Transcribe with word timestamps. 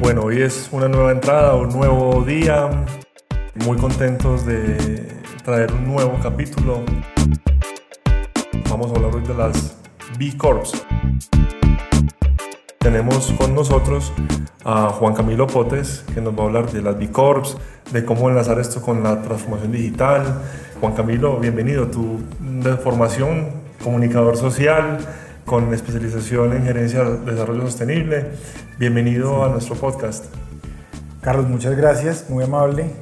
Bueno, 0.00 0.22
hoy 0.22 0.40
es 0.40 0.70
una 0.72 0.88
nueva 0.88 1.12
entrada, 1.12 1.54
un 1.56 1.68
nuevo 1.68 2.24
día. 2.24 2.70
Muy 3.66 3.76
contentos 3.76 4.46
de 4.46 5.06
traer 5.44 5.70
un 5.72 5.84
nuevo 5.84 6.18
capítulo. 6.22 6.82
Vamos 8.70 8.90
a 8.90 8.94
hablar 8.94 9.14
hoy 9.14 9.22
de 9.24 9.34
las 9.34 9.76
B 10.18 10.38
Corps. 10.38 10.86
Tenemos 12.78 13.30
con 13.32 13.54
nosotros 13.54 14.10
a 14.64 14.88
Juan 14.88 15.12
Camilo 15.12 15.46
Potes, 15.46 16.02
que 16.14 16.22
nos 16.22 16.34
va 16.34 16.44
a 16.44 16.46
hablar 16.46 16.72
de 16.72 16.80
las 16.80 16.98
B 16.98 17.10
Corps, 17.10 17.58
de 17.92 18.02
cómo 18.02 18.30
enlazar 18.30 18.58
esto 18.58 18.80
con 18.80 19.02
la 19.02 19.20
transformación 19.20 19.72
digital. 19.72 20.40
Juan 20.80 20.94
Camilo, 20.94 21.38
bienvenido. 21.38 21.88
Tu 21.88 22.20
de 22.40 22.74
formación, 22.78 23.50
comunicador 23.84 24.38
social, 24.38 24.98
con 25.50 25.74
especialización 25.74 26.52
en 26.52 26.62
gerencia 26.62 27.02
de 27.02 27.32
desarrollo 27.32 27.62
sostenible. 27.62 28.24
Bienvenido 28.78 29.44
a 29.44 29.48
nuestro 29.48 29.74
podcast. 29.74 30.26
Carlos, 31.22 31.48
muchas 31.48 31.76
gracias, 31.76 32.30
muy 32.30 32.44
amable, 32.44 32.94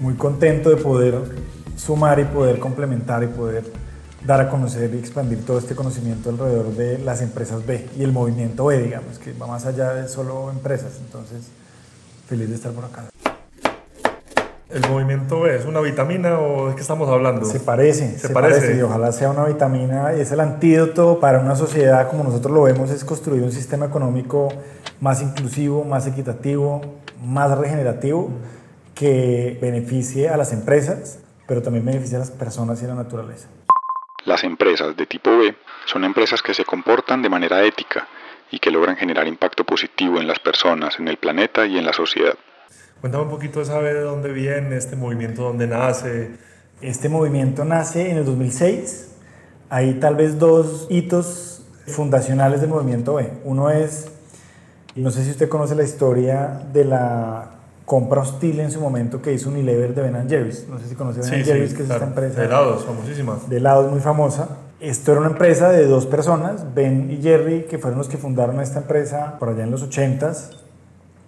muy 0.00 0.14
contento 0.14 0.70
de 0.70 0.76
poder 0.76 1.14
sumar 1.76 2.18
y 2.18 2.24
poder 2.24 2.58
complementar 2.58 3.22
y 3.22 3.28
poder 3.28 3.62
dar 4.26 4.40
a 4.40 4.50
conocer 4.50 4.92
y 4.92 4.98
expandir 4.98 5.46
todo 5.46 5.60
este 5.60 5.76
conocimiento 5.76 6.30
alrededor 6.30 6.74
de 6.74 6.98
las 6.98 7.22
empresas 7.22 7.64
B 7.64 7.86
y 7.96 8.02
el 8.02 8.10
movimiento 8.10 8.64
B, 8.64 8.82
digamos, 8.82 9.20
que 9.20 9.32
va 9.32 9.46
más 9.46 9.64
allá 9.64 9.94
de 9.94 10.08
solo 10.08 10.50
empresas. 10.50 10.98
Entonces, 10.98 11.46
feliz 12.28 12.48
de 12.48 12.56
estar 12.56 12.72
por 12.72 12.86
acá. 12.86 13.04
¿El 14.70 14.86
movimiento 14.86 15.40
B 15.40 15.56
es 15.56 15.64
una 15.64 15.80
vitamina 15.80 16.38
o 16.38 16.68
de 16.68 16.74
qué 16.74 16.82
estamos 16.82 17.08
hablando? 17.08 17.46
Se 17.46 17.58
parece, 17.58 18.18
se, 18.18 18.28
parece. 18.28 18.76
y 18.76 18.82
ojalá 18.82 19.12
sea 19.12 19.30
una 19.30 19.46
vitamina. 19.46 20.14
y 20.14 20.20
Es 20.20 20.30
el 20.30 20.40
antídoto 20.40 21.20
para 21.20 21.38
una 21.38 21.56
sociedad 21.56 22.10
como 22.10 22.22
nosotros 22.24 22.52
lo 22.52 22.64
vemos, 22.64 22.90
es 22.90 23.02
construir 23.02 23.42
un 23.42 23.50
sistema 23.50 23.86
económico 23.86 24.52
más 25.00 25.22
inclusivo, 25.22 25.84
más 25.84 26.06
equitativo, 26.06 26.82
más 27.24 27.56
regenerativo, 27.56 28.30
que 28.94 29.58
beneficie 29.62 30.28
a 30.28 30.36
las 30.36 30.52
empresas, 30.52 31.18
pero 31.46 31.62
también 31.62 31.86
beneficie 31.86 32.16
a 32.16 32.20
las 32.20 32.30
personas 32.30 32.82
y 32.82 32.84
a 32.84 32.88
la 32.88 32.94
naturaleza. 32.94 33.48
Las 34.26 34.44
empresas 34.44 34.94
de 34.94 35.06
tipo 35.06 35.30
B 35.38 35.54
son 35.86 36.04
empresas 36.04 36.42
que 36.42 36.52
se 36.52 36.66
comportan 36.66 37.22
de 37.22 37.30
manera 37.30 37.64
ética 37.64 38.06
y 38.50 38.58
que 38.58 38.70
logran 38.70 38.96
generar 38.96 39.28
impacto 39.28 39.64
positivo 39.64 40.20
en 40.20 40.26
las 40.26 40.40
personas, 40.40 40.98
en 40.98 41.08
el 41.08 41.16
planeta 41.16 41.64
y 41.64 41.78
en 41.78 41.86
la 41.86 41.94
sociedad. 41.94 42.34
Cuéntame 43.00 43.24
un 43.24 43.30
poquito, 43.30 43.64
¿sabe 43.64 43.94
de 43.94 44.00
dónde 44.00 44.32
viene 44.32 44.76
este 44.76 44.96
movimiento, 44.96 45.42
dónde 45.42 45.68
nace? 45.68 46.30
Este 46.80 47.08
movimiento 47.08 47.64
nace 47.64 48.10
en 48.10 48.16
el 48.16 48.24
2006. 48.24 49.10
Hay 49.70 49.94
tal 49.94 50.16
vez 50.16 50.36
dos 50.40 50.88
hitos 50.90 51.62
fundacionales 51.86 52.60
del 52.60 52.70
movimiento 52.70 53.14
B. 53.14 53.30
Uno 53.44 53.70
es, 53.70 54.08
no 54.96 55.12
sé 55.12 55.24
si 55.24 55.30
usted 55.30 55.48
conoce 55.48 55.76
la 55.76 55.84
historia 55.84 56.60
de 56.72 56.84
la 56.84 57.50
compra 57.84 58.22
hostil 58.22 58.58
en 58.58 58.72
su 58.72 58.80
momento 58.80 59.22
que 59.22 59.32
hizo 59.32 59.48
Unilever 59.48 59.94
de 59.94 60.02
Ben 60.02 60.28
Jerry's. 60.28 60.66
No 60.68 60.80
sé 60.80 60.88
si 60.88 60.96
conoce 60.96 61.20
Ben 61.20 61.44
Jerry's, 61.44 61.74
que 61.74 61.84
es 61.84 61.90
esta 61.90 62.04
empresa. 62.04 62.40
De 62.40 62.46
helados, 62.46 62.84
famosísima. 62.84 63.38
De 63.48 63.58
helados, 63.58 63.92
muy 63.92 64.00
famosa. 64.00 64.48
Esto 64.80 65.12
era 65.12 65.20
una 65.20 65.30
empresa 65.30 65.68
de 65.70 65.86
dos 65.86 66.06
personas, 66.06 66.74
Ben 66.74 67.12
y 67.12 67.22
Jerry, 67.22 67.66
que 67.70 67.78
fueron 67.78 67.98
los 67.98 68.08
que 68.08 68.16
fundaron 68.16 68.60
esta 68.60 68.80
empresa 68.80 69.38
por 69.38 69.50
allá 69.50 69.62
en 69.62 69.70
los 69.70 69.88
80s 69.88 70.67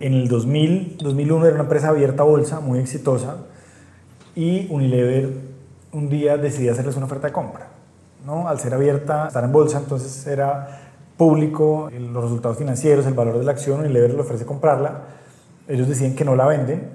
en 0.01 0.15
el 0.15 0.29
2000, 0.29 0.97
2001 0.99 1.47
era 1.47 1.55
una 1.55 1.65
empresa 1.65 1.91
abierta 1.91 2.23
a 2.23 2.27
bolsa, 2.27 2.61
muy 2.61 2.79
exitosa, 2.79 3.37
y 4.35 4.67
Unilever 4.71 5.31
un 5.93 6.09
día 6.09 6.39
decidió 6.39 6.73
hacerles 6.73 6.97
una 6.97 7.07
oferta 7.07 7.27
de 7.27 7.33
compra. 7.33 7.69
¿no? 8.25 8.49
Al 8.49 8.59
ser 8.59 8.73
abierta, 8.73 9.29
estar 9.29 9.45
en 9.45 9.53
bolsa, 9.53 9.79
entonces 9.79 10.27
era 10.27 10.81
público 11.17 11.91
los 11.93 12.25
resultados 12.25 12.57
financieros, 12.57 13.07
el 13.07 13.13
valor 13.13 13.39
de 13.39 13.45
la 13.45 13.53
acción, 13.53 13.81
Unilever 13.81 14.15
le 14.15 14.21
ofrece 14.21 14.47
comprarla, 14.47 15.03
ellos 15.69 15.87
deciden 15.87 16.17
que 16.17 16.25
no 16.25 16.35
la 16.35 16.47
venden, 16.47 16.89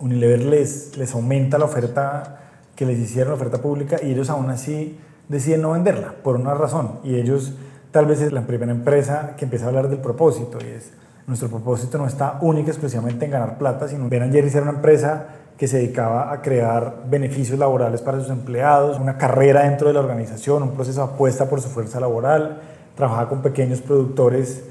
Unilever 0.00 0.44
les, 0.44 0.96
les 0.96 1.14
aumenta 1.14 1.58
la 1.58 1.66
oferta 1.66 2.40
que 2.74 2.86
les 2.86 2.98
hicieron, 2.98 3.30
la 3.30 3.36
oferta 3.36 3.58
pública, 3.58 3.98
y 4.02 4.12
ellos 4.12 4.30
aún 4.30 4.48
así 4.48 4.98
deciden 5.28 5.60
no 5.60 5.72
venderla, 5.72 6.14
por 6.22 6.36
una 6.36 6.54
razón, 6.54 7.00
y 7.04 7.16
ellos 7.16 7.52
tal 7.90 8.06
vez 8.06 8.22
es 8.22 8.32
la 8.32 8.46
primera 8.46 8.72
empresa 8.72 9.34
que 9.36 9.44
empieza 9.44 9.66
a 9.66 9.68
hablar 9.68 9.88
del 9.88 9.98
propósito, 9.98 10.58
y 10.62 10.68
es 10.68 10.92
nuestro 11.26 11.48
propósito 11.48 11.98
no 11.98 12.06
está 12.06 12.38
exclusivamente 12.66 13.24
en 13.24 13.30
ganar 13.30 13.56
plata, 13.58 13.88
sino 13.88 14.08
Ben 14.08 14.30
Jerry's 14.30 14.54
era 14.54 14.64
una 14.64 14.72
empresa 14.72 15.26
que 15.56 15.68
se 15.68 15.78
dedicaba 15.78 16.32
a 16.32 16.42
crear 16.42 17.04
beneficios 17.08 17.58
laborales 17.58 18.02
para 18.02 18.20
sus 18.20 18.28
empleados, 18.28 18.98
una 18.98 19.16
carrera 19.16 19.62
dentro 19.62 19.88
de 19.88 19.94
la 19.94 20.00
organización, 20.00 20.62
un 20.62 20.72
proceso 20.72 21.02
apuesta 21.02 21.48
por 21.48 21.60
su 21.60 21.68
fuerza 21.68 22.00
laboral, 22.00 22.60
trabajaba 22.96 23.28
con 23.28 23.40
pequeños 23.40 23.80
productores 23.80 24.64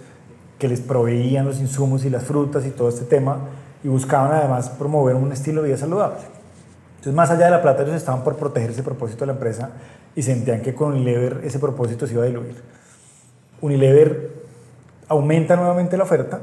que 0.60 0.68
les 0.68 0.82
proveían 0.82 1.46
los 1.46 1.60
insumos 1.60 2.06
y 2.06 2.10
las 2.10 2.24
frutas 2.24 2.66
y 2.66 2.72
todo 2.72 2.90
este 2.90 3.06
tema 3.06 3.38
y 3.84 3.88
buscaban 3.88 4.32
además 4.32 4.70
promover 4.70 5.16
un 5.16 5.32
estilo 5.32 5.62
de 5.62 5.70
vida 5.70 5.78
saludable. 5.78 6.20
Entonces, 6.98 7.14
más 7.14 7.30
allá 7.32 7.46
de 7.46 7.52
la 7.52 7.62
plata, 7.62 7.84
ellos 7.84 7.96
estaban 7.96 8.24
por 8.24 8.38
proteger 8.38 8.72
ese 8.72 8.84
propósito 8.84 9.22
de 9.22 9.28
la 9.28 9.34
empresa 9.34 9.72
y 10.16 10.22
sentían 10.22 10.62
que 10.62 10.74
con 10.74 10.94
Unilever 10.94 11.42
ese 11.44 11.60
propósito 11.60 12.08
se 12.08 12.14
iba 12.14 12.24
a 12.24 12.28
diluir. 12.28 12.56
Unilever 13.60 14.43
aumenta 15.08 15.56
nuevamente 15.56 15.98
la 15.98 16.04
oferta 16.04 16.42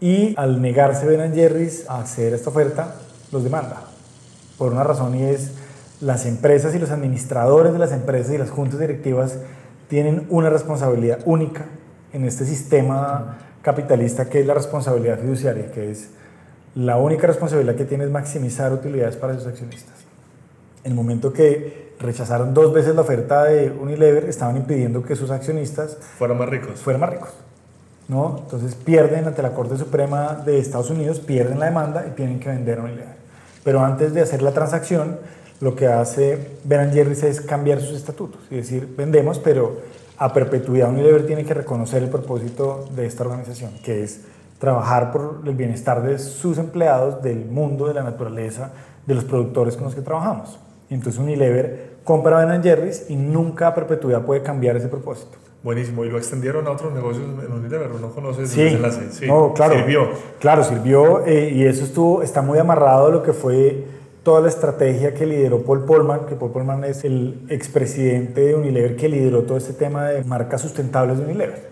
y 0.00 0.34
al 0.36 0.60
negarse 0.60 1.06
Ben 1.06 1.34
Jerry's 1.34 1.88
a 1.88 2.00
a 2.00 2.04
esta 2.04 2.50
oferta, 2.50 2.96
los 3.32 3.44
demanda. 3.44 3.82
Por 4.58 4.72
una 4.72 4.84
razón 4.84 5.14
y 5.14 5.22
es 5.22 5.52
las 6.00 6.26
empresas 6.26 6.74
y 6.74 6.78
los 6.78 6.90
administradores 6.90 7.72
de 7.72 7.78
las 7.78 7.92
empresas 7.92 8.34
y 8.34 8.38
las 8.38 8.50
juntas 8.50 8.78
directivas 8.80 9.38
tienen 9.88 10.26
una 10.28 10.50
responsabilidad 10.50 11.20
única 11.24 11.66
en 12.12 12.24
este 12.24 12.44
sistema 12.44 13.38
capitalista 13.62 14.28
que 14.28 14.40
es 14.40 14.46
la 14.46 14.54
responsabilidad 14.54 15.18
fiduciaria, 15.18 15.70
que 15.70 15.90
es 15.90 16.10
la 16.74 16.96
única 16.96 17.26
responsabilidad 17.26 17.76
que 17.76 17.84
tiene 17.84 18.04
es 18.04 18.10
maximizar 18.10 18.72
utilidades 18.72 19.16
para 19.16 19.34
sus 19.34 19.46
accionistas. 19.46 19.94
En 20.82 20.92
el 20.92 20.96
momento 20.96 21.32
que 21.32 21.94
rechazaron 21.98 22.52
dos 22.52 22.72
veces 22.72 22.94
la 22.94 23.02
oferta 23.02 23.44
de 23.44 23.70
Unilever, 23.70 24.24
estaban 24.24 24.56
impidiendo 24.56 25.02
que 25.02 25.16
sus 25.16 25.30
accionistas 25.30 25.96
fueran 26.18 26.38
más 26.38 26.48
ricos. 26.48 26.80
Fueran 26.80 27.00
más 27.00 27.10
ricos. 27.10 27.30
¿No? 28.08 28.38
Entonces 28.42 28.74
pierden 28.74 29.26
ante 29.26 29.42
la 29.42 29.52
Corte 29.52 29.76
Suprema 29.76 30.42
de 30.44 30.58
Estados 30.58 30.90
Unidos, 30.90 31.20
pierden 31.20 31.58
la 31.58 31.66
demanda 31.66 32.04
y 32.06 32.10
tienen 32.10 32.40
que 32.40 32.48
vender 32.48 32.78
a 32.78 32.82
Unilever. 32.82 33.16
Pero 33.62 33.82
antes 33.82 34.12
de 34.12 34.20
hacer 34.20 34.42
la 34.42 34.52
transacción, 34.52 35.18
lo 35.60 35.74
que 35.74 35.86
hace 35.86 36.58
Ben 36.64 36.92
Jerry's 36.92 37.22
es 37.22 37.40
cambiar 37.40 37.80
sus 37.80 37.96
estatutos 37.96 38.42
y 38.50 38.56
decir, 38.56 38.94
vendemos, 38.96 39.38
pero 39.38 39.80
a 40.18 40.32
perpetuidad 40.32 40.90
Unilever 40.90 41.26
tiene 41.26 41.44
que 41.44 41.54
reconocer 41.54 42.02
el 42.02 42.10
propósito 42.10 42.88
de 42.94 43.06
esta 43.06 43.24
organización, 43.24 43.72
que 43.82 44.04
es 44.04 44.20
trabajar 44.58 45.10
por 45.10 45.40
el 45.44 45.54
bienestar 45.54 46.02
de 46.02 46.18
sus 46.18 46.58
empleados, 46.58 47.22
del 47.22 47.44
mundo, 47.46 47.88
de 47.88 47.94
la 47.94 48.02
naturaleza, 48.02 48.72
de 49.06 49.14
los 49.14 49.24
productores 49.24 49.76
con 49.76 49.84
los 49.84 49.94
que 49.94 50.02
trabajamos. 50.02 50.58
Entonces 50.90 51.20
Unilever 51.20 51.94
compra 52.04 52.44
Ben 52.44 52.62
Jerry's 52.62 53.06
y 53.08 53.16
nunca 53.16 53.68
a 53.68 53.74
perpetuidad 53.74 54.22
puede 54.22 54.42
cambiar 54.42 54.76
ese 54.76 54.88
propósito. 54.88 55.38
Buenísimo, 55.64 56.04
y 56.04 56.10
lo 56.10 56.18
extendieron 56.18 56.66
a 56.66 56.72
otros 56.72 56.92
negocios 56.92 57.24
en 57.42 57.50
Unilever, 57.50 57.88
¿no 57.98 58.10
conoces 58.10 58.50
sí. 58.50 58.60
el 58.60 58.74
enlace? 58.74 59.10
Sí, 59.12 59.26
no, 59.26 59.54
claro, 59.54 59.76
sirvió. 59.76 60.10
Claro, 60.38 60.62
sirvió 60.62 61.24
eh, 61.24 61.52
y 61.54 61.64
eso 61.64 61.84
estuvo, 61.84 62.22
está 62.22 62.42
muy 62.42 62.58
amarrado 62.58 63.06
a 63.06 63.08
lo 63.08 63.22
que 63.22 63.32
fue 63.32 63.82
toda 64.22 64.42
la 64.42 64.48
estrategia 64.48 65.14
que 65.14 65.24
lideró 65.24 65.62
Paul 65.62 65.86
Polman, 65.86 66.26
que 66.26 66.34
Paul 66.34 66.52
Polman 66.52 66.84
es 66.84 67.02
el 67.04 67.46
expresidente 67.48 68.42
de 68.42 68.54
Unilever 68.54 68.94
que 68.94 69.08
lideró 69.08 69.44
todo 69.44 69.56
este 69.56 69.72
tema 69.72 70.04
de 70.04 70.22
marcas 70.24 70.60
sustentables 70.60 71.16
de 71.16 71.24
Unilever. 71.24 71.70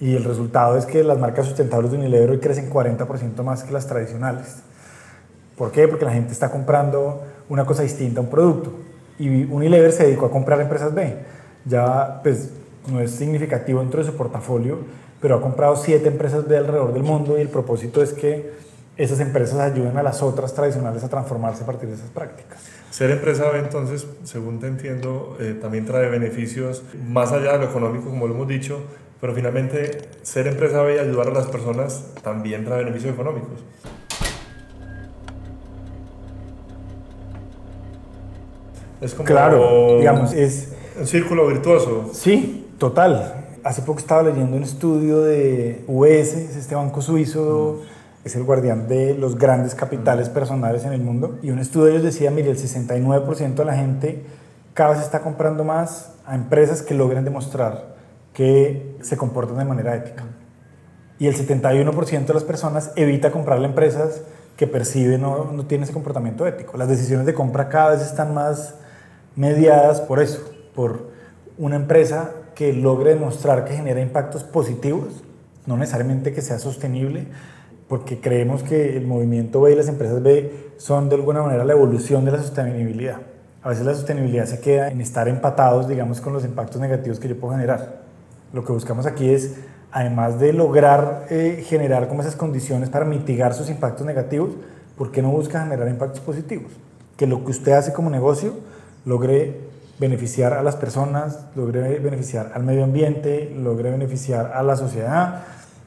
Y 0.00 0.16
el 0.16 0.24
resultado 0.24 0.76
es 0.76 0.84
que 0.84 1.02
las 1.02 1.18
marcas 1.18 1.46
sustentables 1.46 1.92
de 1.92 1.96
Unilever 1.96 2.32
hoy 2.32 2.40
crecen 2.40 2.70
40% 2.70 3.42
más 3.42 3.62
que 3.62 3.72
las 3.72 3.86
tradicionales. 3.86 4.56
¿Por 5.56 5.72
qué? 5.72 5.88
Porque 5.88 6.04
la 6.04 6.12
gente 6.12 6.34
está 6.34 6.50
comprando 6.50 7.22
una 7.48 7.64
cosa 7.64 7.84
distinta 7.84 8.20
a 8.20 8.22
un 8.22 8.28
producto. 8.28 8.70
Y 9.18 9.44
Unilever 9.44 9.92
se 9.92 10.04
dedicó 10.04 10.26
a 10.26 10.30
comprar 10.30 10.60
empresas 10.60 10.94
B. 10.94 11.16
Ya, 11.64 12.20
pues, 12.22 12.50
no 12.88 13.00
es 13.00 13.12
significativo 13.12 13.80
dentro 13.80 14.02
de 14.02 14.10
su 14.10 14.16
portafolio, 14.16 14.78
pero 15.20 15.36
ha 15.36 15.40
comprado 15.40 15.76
siete 15.76 16.08
empresas 16.08 16.48
de 16.48 16.56
alrededor 16.56 16.92
del 16.92 17.02
mundo 17.02 17.38
y 17.38 17.42
el 17.42 17.48
propósito 17.48 18.02
es 18.02 18.12
que 18.12 18.52
esas 18.96 19.20
empresas 19.20 19.58
ayuden 19.60 19.96
a 19.96 20.02
las 20.02 20.22
otras 20.22 20.52
tradicionales 20.54 21.02
a 21.04 21.08
transformarse 21.08 21.62
a 21.62 21.66
partir 21.66 21.88
de 21.88 21.94
esas 21.94 22.10
prácticas. 22.10 22.60
Ser 22.90 23.10
empresa 23.10 23.48
B, 23.50 23.58
entonces, 23.58 24.06
según 24.24 24.60
te 24.60 24.66
entiendo, 24.66 25.36
eh, 25.40 25.56
también 25.60 25.86
trae 25.86 26.08
beneficios 26.08 26.82
más 27.08 27.32
allá 27.32 27.52
de 27.52 27.58
lo 27.58 27.64
económico, 27.64 28.10
como 28.10 28.26
lo 28.26 28.34
hemos 28.34 28.48
dicho, 28.48 28.80
pero 29.20 29.34
finalmente 29.34 30.02
ser 30.22 30.46
empresa 30.46 30.82
B 30.82 30.96
y 30.96 30.98
ayudar 30.98 31.28
a 31.28 31.32
las 31.32 31.46
personas 31.46 32.12
también 32.22 32.64
trae 32.64 32.84
beneficios 32.84 33.14
económicos. 33.14 33.64
Es 39.00 39.14
como 39.14 39.24
claro, 39.24 39.98
digamos, 39.98 40.32
es 40.34 40.74
un 40.98 41.06
círculo 41.06 41.46
virtuoso. 41.46 42.10
Sí, 42.12 42.66
Total. 42.80 43.34
Hace 43.62 43.82
poco 43.82 43.98
estaba 43.98 44.22
leyendo 44.22 44.56
un 44.56 44.62
estudio 44.62 45.20
de 45.20 45.84
es 46.08 46.34
este 46.34 46.74
banco 46.74 47.02
suizo, 47.02 47.82
es 48.24 48.34
el 48.36 48.44
guardián 48.44 48.88
de 48.88 49.12
los 49.12 49.36
grandes 49.36 49.74
capitales 49.74 50.30
personales 50.30 50.86
en 50.86 50.94
el 50.94 51.02
mundo, 51.02 51.38
y 51.42 51.50
un 51.50 51.58
estudio 51.58 51.84
de 51.84 51.90
ellos 51.92 52.04
decía, 52.04 52.30
mire, 52.30 52.50
el 52.50 52.56
69% 52.56 53.54
de 53.54 53.64
la 53.66 53.74
gente 53.74 54.24
cada 54.72 54.92
vez 54.92 55.00
está 55.00 55.20
comprando 55.20 55.62
más 55.62 56.14
a 56.24 56.34
empresas 56.34 56.80
que 56.80 56.94
logren 56.94 57.22
demostrar 57.22 57.96
que 58.32 58.96
se 59.02 59.18
comportan 59.18 59.58
de 59.58 59.66
manera 59.66 59.94
ética. 59.94 60.24
Y 61.18 61.26
el 61.26 61.36
71% 61.36 62.24
de 62.24 62.32
las 62.32 62.44
personas 62.44 62.92
evita 62.96 63.30
comprarle 63.30 63.66
empresas 63.66 64.22
que 64.56 64.66
percibe 64.66 65.18
no, 65.18 65.52
no 65.52 65.66
tiene 65.66 65.84
ese 65.84 65.92
comportamiento 65.92 66.46
ético. 66.46 66.78
Las 66.78 66.88
decisiones 66.88 67.26
de 67.26 67.34
compra 67.34 67.68
cada 67.68 67.90
vez 67.90 68.00
están 68.00 68.32
más 68.32 68.76
mediadas 69.36 70.00
por 70.00 70.18
eso, 70.18 70.50
por 70.74 71.10
una 71.58 71.76
empresa 71.76 72.30
que 72.54 72.72
logre 72.72 73.14
demostrar 73.14 73.64
que 73.64 73.74
genera 73.74 74.00
impactos 74.00 74.44
positivos, 74.44 75.22
no 75.66 75.76
necesariamente 75.76 76.32
que 76.32 76.42
sea 76.42 76.58
sostenible, 76.58 77.26
porque 77.88 78.20
creemos 78.20 78.62
que 78.62 78.96
el 78.96 79.06
movimiento 79.06 79.60
B 79.60 79.72
y 79.72 79.74
las 79.74 79.88
empresas 79.88 80.22
B 80.22 80.70
son 80.76 81.08
de 81.08 81.16
alguna 81.16 81.42
manera 81.42 81.64
la 81.64 81.72
evolución 81.72 82.24
de 82.24 82.32
la 82.32 82.38
sostenibilidad. 82.38 83.16
A 83.62 83.68
veces 83.68 83.84
la 83.84 83.94
sostenibilidad 83.94 84.46
se 84.46 84.60
queda 84.60 84.90
en 84.90 85.00
estar 85.00 85.28
empatados, 85.28 85.88
digamos, 85.88 86.20
con 86.20 86.32
los 86.32 86.44
impactos 86.44 86.80
negativos 86.80 87.18
que 87.18 87.28
yo 87.28 87.38
puedo 87.38 87.54
generar. 87.54 88.00
Lo 88.52 88.64
que 88.64 88.72
buscamos 88.72 89.06
aquí 89.06 89.28
es, 89.30 89.56
además 89.92 90.40
de 90.40 90.52
lograr 90.52 91.26
eh, 91.30 91.64
generar 91.66 92.08
como 92.08 92.22
esas 92.22 92.36
condiciones 92.36 92.88
para 92.88 93.04
mitigar 93.04 93.54
sus 93.54 93.68
impactos 93.68 94.06
negativos, 94.06 94.50
¿por 94.96 95.10
qué 95.10 95.20
no 95.20 95.30
busca 95.30 95.62
generar 95.62 95.88
impactos 95.88 96.20
positivos? 96.20 96.72
Que 97.16 97.26
lo 97.26 97.44
que 97.44 97.50
usted 97.50 97.72
hace 97.72 97.92
como 97.92 98.08
negocio 98.08 98.54
logre 99.04 99.69
beneficiar 100.00 100.54
a 100.54 100.62
las 100.62 100.76
personas, 100.76 101.46
logre 101.54 101.98
beneficiar 101.98 102.52
al 102.54 102.64
medio 102.64 102.84
ambiente, 102.84 103.52
logre 103.54 103.90
beneficiar 103.90 104.52
a 104.54 104.62
la 104.62 104.74
sociedad, 104.74 105.44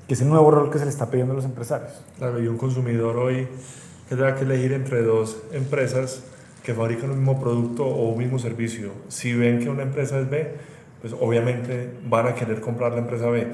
que 0.07 0.13
es 0.13 0.21
el 0.21 0.30
nuevo 0.30 0.51
rol 0.51 0.69
que 0.69 0.77
se 0.77 0.86
le 0.86 0.92
está 0.92 1.10
pidiendo 1.10 1.33
a 1.33 1.36
los 1.36 1.45
empresarios. 1.45 2.04
Claro, 2.19 2.42
y 2.42 2.48
un 2.48 2.57
consumidor 2.57 3.18
hoy 3.18 3.48
que 4.07 4.15
tenga 4.15 4.36
que 4.36 4.44
elegir 4.44 4.71
entre 4.74 5.01
dos 5.01 5.38
empresas 5.51 6.24
que 6.63 6.75
fabrican 6.75 7.10
el 7.10 7.18
mismo 7.18 7.42
producto 7.42 7.86
o 7.86 8.10
un 8.10 8.19
mismo 8.19 8.38
servicio. 8.38 8.92
Si 9.07 9.33
ven 9.33 9.60
que 9.60 9.69
una 9.69 9.81
empresa 9.81 10.19
es 10.19 10.30
B, 10.30 10.54
pues 11.01 11.13
obviamente 11.19 11.89
van 12.07 12.27
a 12.27 12.36
querer 12.36 12.62
comprar 12.62 12.92
la 12.94 13.00
empresa 13.00 13.27
B. 13.30 13.48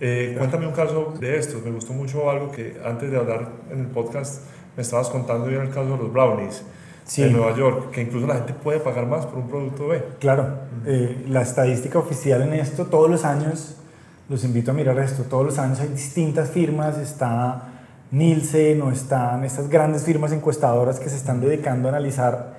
Eh, 0.00 0.34
cuéntame 0.36 0.66
un 0.66 0.72
caso 0.72 1.14
de 1.20 1.38
estos. 1.38 1.62
Me 1.62 1.70
gustó 1.70 1.92
mucho 1.92 2.28
algo 2.28 2.50
que 2.50 2.76
antes 2.84 3.08
de 3.08 3.16
hablar 3.16 3.48
en 3.70 3.80
el 3.80 3.86
podcast 3.86 4.42
me 4.76 4.82
estabas 4.82 5.08
contando 5.08 5.48
y 5.48 5.54
era 5.54 5.62
el 5.62 5.70
caso 5.70 5.92
de 5.92 5.98
los 5.98 6.12
brownies 6.12 6.64
Sí. 7.04 7.22
de 7.22 7.30
Nueva 7.30 7.56
York, 7.56 7.90
que 7.90 8.02
incluso 8.02 8.26
la 8.26 8.34
gente 8.36 8.54
puede 8.54 8.78
pagar 8.78 9.06
más 9.06 9.26
por 9.26 9.38
un 9.38 9.48
producto 9.48 9.88
B. 9.88 10.02
Claro, 10.20 10.46
eh, 10.86 11.24
la 11.28 11.42
estadística 11.42 11.98
oficial 11.98 12.42
en 12.42 12.54
esto, 12.54 12.86
todos 12.86 13.10
los 13.10 13.24
años, 13.24 13.76
los 14.28 14.44
invito 14.44 14.70
a 14.70 14.74
mirar 14.74 14.98
esto, 14.98 15.24
todos 15.24 15.44
los 15.44 15.58
años 15.58 15.80
hay 15.80 15.88
distintas 15.88 16.50
firmas, 16.50 16.98
está 16.98 17.72
Nielsen 18.12 18.82
o 18.82 18.92
están 18.92 19.44
estas 19.44 19.68
grandes 19.68 20.04
firmas 20.04 20.32
encuestadoras 20.32 21.00
que 21.00 21.08
se 21.08 21.16
están 21.16 21.40
dedicando 21.40 21.88
a 21.88 21.92
analizar 21.92 22.54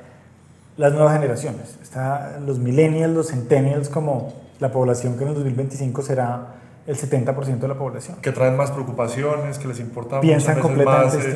las 0.78 0.94
nuevas 0.94 1.14
generaciones. 1.14 1.78
Está 1.82 2.40
los 2.46 2.60
millennials, 2.60 3.14
los 3.14 3.28
centennials 3.28 3.90
como 3.90 4.34
la 4.60 4.72
población 4.72 5.16
que 5.16 5.24
en 5.24 5.30
el 5.30 5.36
2025 5.36 6.02
será 6.02 6.56
el 6.86 6.98
70% 6.98 7.60
de 7.60 7.68
la 7.68 7.76
población. 7.76 8.18
Que 8.22 8.32
traen 8.32 8.58
más 8.58 8.72
preocupaciones, 8.72 9.58
que 9.58 9.68
les 9.68 9.80
importa 9.80 10.20
Piensan 10.20 10.60
completamente 10.60 11.18
más, 11.18 11.26
eh, 11.26 11.28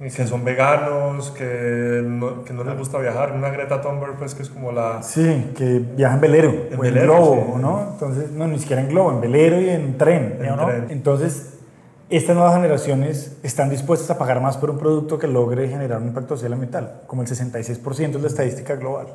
distinto. 0.00 0.16
que 0.16 0.26
son 0.26 0.44
veganos, 0.44 1.30
que 1.30 2.02
no, 2.04 2.42
que 2.44 2.52
no 2.52 2.64
les 2.64 2.76
gusta 2.76 2.98
viajar. 2.98 3.32
Una 3.32 3.50
Greta 3.50 3.80
Thunberg, 3.80 4.16
pues, 4.16 4.34
que 4.34 4.42
es 4.42 4.50
como 4.50 4.72
la... 4.72 5.02
Sí, 5.02 5.52
que 5.56 5.78
viaja 5.78 6.14
en 6.16 6.20
velero 6.20 6.50
En 6.50 6.72
o 6.72 6.72
en 6.72 6.80
velero, 6.80 7.14
globo, 7.14 7.52
sí. 7.54 7.62
¿no? 7.62 7.88
Entonces, 7.92 8.30
no, 8.32 8.48
ni 8.48 8.58
siquiera 8.58 8.82
en 8.82 8.88
globo, 8.88 9.12
en 9.12 9.20
velero 9.20 9.60
y 9.60 9.68
en 9.68 9.96
tren, 9.96 10.38
En 10.40 10.56
¿no? 10.56 10.66
tren. 10.66 10.86
Entonces, 10.88 11.54
estas 12.10 12.34
nuevas 12.34 12.54
generaciones 12.54 13.36
están 13.44 13.70
dispuestas 13.70 14.10
a 14.10 14.18
pagar 14.18 14.40
más 14.40 14.56
por 14.56 14.70
un 14.70 14.78
producto 14.78 15.18
que 15.18 15.28
logre 15.28 15.68
generar 15.68 16.00
un 16.00 16.08
impacto 16.08 16.36
social 16.36 16.54
ambiental, 16.54 17.02
como 17.06 17.22
el 17.22 17.28
66% 17.28 18.16
es 18.16 18.20
la 18.22 18.26
estadística 18.26 18.74
global. 18.74 19.08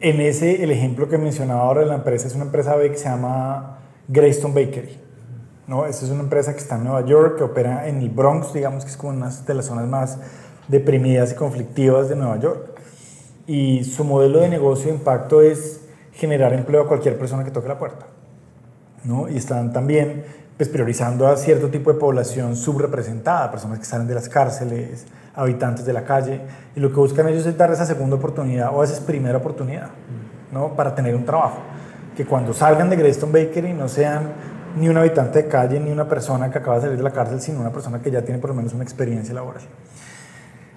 En 0.00 0.20
ese, 0.20 0.64
el 0.64 0.72
ejemplo 0.72 1.08
que 1.08 1.16
mencionaba 1.16 1.60
ahora 1.60 1.82
de 1.82 1.86
la 1.86 1.94
empresa 1.94 2.26
es 2.26 2.34
una 2.34 2.44
empresa 2.46 2.74
B 2.74 2.90
que 2.90 2.98
se 2.98 3.04
llama 3.04 3.78
Greystone 4.08 4.54
Bakery. 4.54 4.98
¿no? 5.66 5.86
Esta 5.86 6.04
es 6.04 6.10
una 6.10 6.22
empresa 6.22 6.52
que 6.52 6.58
está 6.58 6.76
en 6.76 6.84
Nueva 6.84 7.04
York, 7.06 7.38
que 7.38 7.44
opera 7.44 7.86
en 7.88 7.98
el 7.98 8.10
Bronx, 8.10 8.52
digamos 8.52 8.84
que 8.84 8.90
es 8.90 8.96
como 8.96 9.12
una 9.16 9.30
de 9.30 9.54
las 9.54 9.66
zonas 9.66 9.86
más 9.86 10.18
deprimidas 10.68 11.32
y 11.32 11.34
conflictivas 11.34 12.08
de 12.08 12.16
Nueva 12.16 12.38
York. 12.38 12.70
Y 13.46 13.84
su 13.84 14.04
modelo 14.04 14.40
de 14.40 14.48
negocio 14.48 14.86
de 14.86 14.98
impacto 14.98 15.42
es 15.42 15.80
generar 16.12 16.52
empleo 16.52 16.82
a 16.82 16.88
cualquier 16.88 17.18
persona 17.18 17.44
que 17.44 17.50
toque 17.50 17.68
la 17.68 17.78
puerta. 17.78 18.06
¿no? 19.04 19.28
Y 19.28 19.36
están 19.36 19.72
también 19.72 20.24
pues, 20.56 20.68
priorizando 20.68 21.26
a 21.26 21.36
cierto 21.36 21.68
tipo 21.68 21.92
de 21.92 21.98
población 21.98 22.56
subrepresentada, 22.56 23.50
personas 23.50 23.78
que 23.78 23.84
salen 23.84 24.06
de 24.06 24.14
las 24.14 24.28
cárceles, 24.28 25.06
habitantes 25.34 25.84
de 25.84 25.92
la 25.92 26.04
calle, 26.04 26.40
y 26.76 26.80
lo 26.80 26.90
que 26.90 26.96
buscan 26.96 27.28
ellos 27.28 27.46
es 27.46 27.56
dar 27.56 27.72
esa 27.72 27.86
segunda 27.86 28.16
oportunidad 28.16 28.70
o 28.72 28.84
esa 28.84 29.04
primera 29.04 29.38
oportunidad 29.38 29.90
¿no? 30.52 30.74
para 30.76 30.94
tener 30.94 31.16
un 31.16 31.24
trabajo. 31.24 31.58
Que 32.16 32.24
cuando 32.26 32.52
salgan 32.52 32.90
de 32.90 32.96
Greystone 32.96 33.32
Bakery 33.44 33.72
no 33.72 33.88
sean 33.88 34.32
ni 34.78 34.88
un 34.88 34.96
habitante 34.96 35.42
de 35.42 35.48
calle, 35.48 35.78
ni 35.80 35.90
una 35.90 36.08
persona 36.08 36.50
que 36.50 36.58
acaba 36.58 36.76
de 36.76 36.82
salir 36.82 36.96
de 36.96 37.02
la 37.02 37.10
cárcel, 37.12 37.40
sino 37.40 37.60
una 37.60 37.72
persona 37.72 38.00
que 38.00 38.10
ya 38.10 38.22
tiene 38.22 38.38
por 38.40 38.50
lo 38.50 38.56
menos 38.56 38.72
una 38.74 38.82
experiencia 38.84 39.34
laboral. 39.34 39.62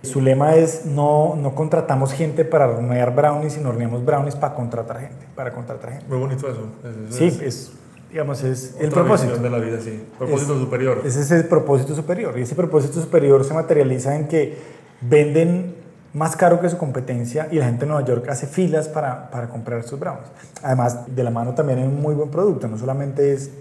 Su 0.01 0.21
lema 0.21 0.55
es 0.55 0.85
no, 0.85 1.35
no 1.35 1.55
contratamos 1.55 2.13
gente 2.13 2.45
para 2.45 2.67
hornear 2.67 3.15
brownies, 3.15 3.53
sino 3.53 3.69
horneamos 3.69 4.05
brownies 4.05 4.35
para 4.35 4.53
contratar 4.53 4.99
gente, 4.99 5.25
para 5.35 5.51
contratar 5.51 5.91
gente. 5.91 6.05
Muy 6.07 6.19
bonito 6.19 6.47
eso. 6.47 6.67
Eso 6.83 7.17
Sí, 7.17 7.25
es 7.25 7.41
es, 7.41 7.71
digamos, 8.11 8.43
es 8.43 8.75
el 8.79 8.91
propósito. 8.91 9.37
de 9.37 9.49
la 9.49 9.57
vida, 9.57 9.79
sí. 9.81 10.03
Propósito 10.17 10.53
Es- 10.53 10.59
superior. 10.59 11.01
Ese 11.03 11.21
es 11.21 11.31
el 11.31 11.45
propósito 11.45 11.95
superior. 11.95 12.37
Y 12.37 12.43
ese 12.43 12.53
propósito 12.53 13.01
superior 13.01 13.43
se 13.45 13.53
materializa 13.55 14.15
en 14.15 14.27
que 14.27 14.57
venden 15.01 15.75
más 16.15 16.37
caro 16.37 16.61
que 16.61 16.69
su 16.69 16.77
competencia 16.77 17.49
y 17.51 17.59
la 17.59 17.65
gente 17.65 17.83
en 17.83 17.89
Nueva 17.89 18.07
York 18.07 18.25
hace 18.29 18.47
filas 18.47 18.87
para, 18.87 19.29
para 19.29 19.49
comprar 19.49 19.79
estos 19.81 19.99
brownies. 19.99 20.29
Además, 20.63 21.13
de 21.13 21.23
la 21.23 21.29
mano 21.29 21.53
también 21.53 21.79
hay 21.79 21.85
un 21.85 22.01
muy 22.01 22.15
buen 22.15 22.29
producto, 22.29 22.69
no 22.69 22.77
solamente 22.77 23.33
es 23.33 23.51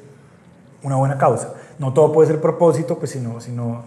una 0.85 0.95
buena 0.95 1.19
causa. 1.19 1.53
No 1.81 1.93
todo 1.93 2.13
puede 2.13 2.29
ser 2.29 2.41
propósito, 2.41 2.97
pues 2.97 3.11
sino, 3.11 3.41
sino 3.41 3.83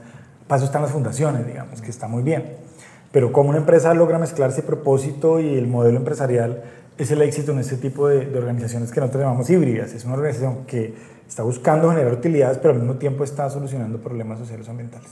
para 0.47 0.57
eso 0.57 0.65
están 0.65 0.81
las 0.81 0.91
fundaciones, 0.91 1.47
digamos, 1.47 1.81
que 1.81 1.89
está 1.89 2.09
muy 2.09 2.23
bien. 2.23 2.57
Pero 3.13 3.31
como 3.31 3.49
una 3.49 3.59
empresa 3.59 3.93
logra 3.93 4.19
mezclar 4.19 4.49
ese 4.49 4.63
propósito 4.63 5.39
y 5.39 5.57
el 5.57 5.67
modelo 5.67 5.97
empresarial, 5.97 6.61
es 6.97 7.09
el 7.09 7.21
éxito 7.21 7.53
en 7.53 7.59
este 7.59 7.77
tipo 7.77 8.09
de, 8.09 8.25
de 8.25 8.37
organizaciones 8.37 8.91
que 8.91 8.99
nosotros 8.99 9.23
llamamos 9.23 9.49
híbridas. 9.49 9.93
Es 9.93 10.03
una 10.03 10.15
organización 10.15 10.65
que 10.65 10.93
está 11.25 11.41
buscando 11.41 11.89
generar 11.89 12.11
utilidades, 12.11 12.57
pero 12.57 12.73
al 12.73 12.81
mismo 12.81 12.95
tiempo 12.95 13.23
está 13.23 13.49
solucionando 13.49 13.99
problemas 13.99 14.39
sociales 14.39 14.67
o 14.67 14.71
ambientales. 14.71 15.11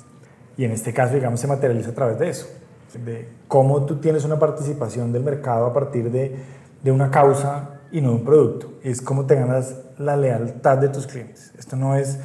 Y 0.58 0.66
en 0.66 0.72
este 0.72 0.94
caso, 0.94 1.14
digamos, 1.14 1.40
se 1.40 1.48
materializa 1.48 1.92
a 1.92 1.94
través 1.94 2.20
de 2.20 2.30
eso, 2.30 2.48
de 2.94 3.28
cómo 3.48 3.86
tú 3.86 3.98
tienes 3.98 4.26
una 4.26 4.40
participación 4.40 5.12
del 5.12 5.24
mercado 5.24 5.66
a 5.66 5.74
partir 5.74 6.12
de, 6.12 6.36
de 6.84 6.92
una 6.92 7.12
causa 7.12 7.80
y 7.92 8.02
no 8.02 8.10
de 8.10 8.16
un 8.16 8.24
producto. 8.24 8.74
Es 8.84 9.02
cómo 9.02 9.26
te 9.26 9.36
ganas 9.36 9.76
la 9.98 10.16
lealtad 10.18 10.78
de 10.78 10.90
tus 10.90 11.08
clientes. 11.08 11.54
Esto 11.58 11.76
no 11.76 11.96
es 11.96 12.20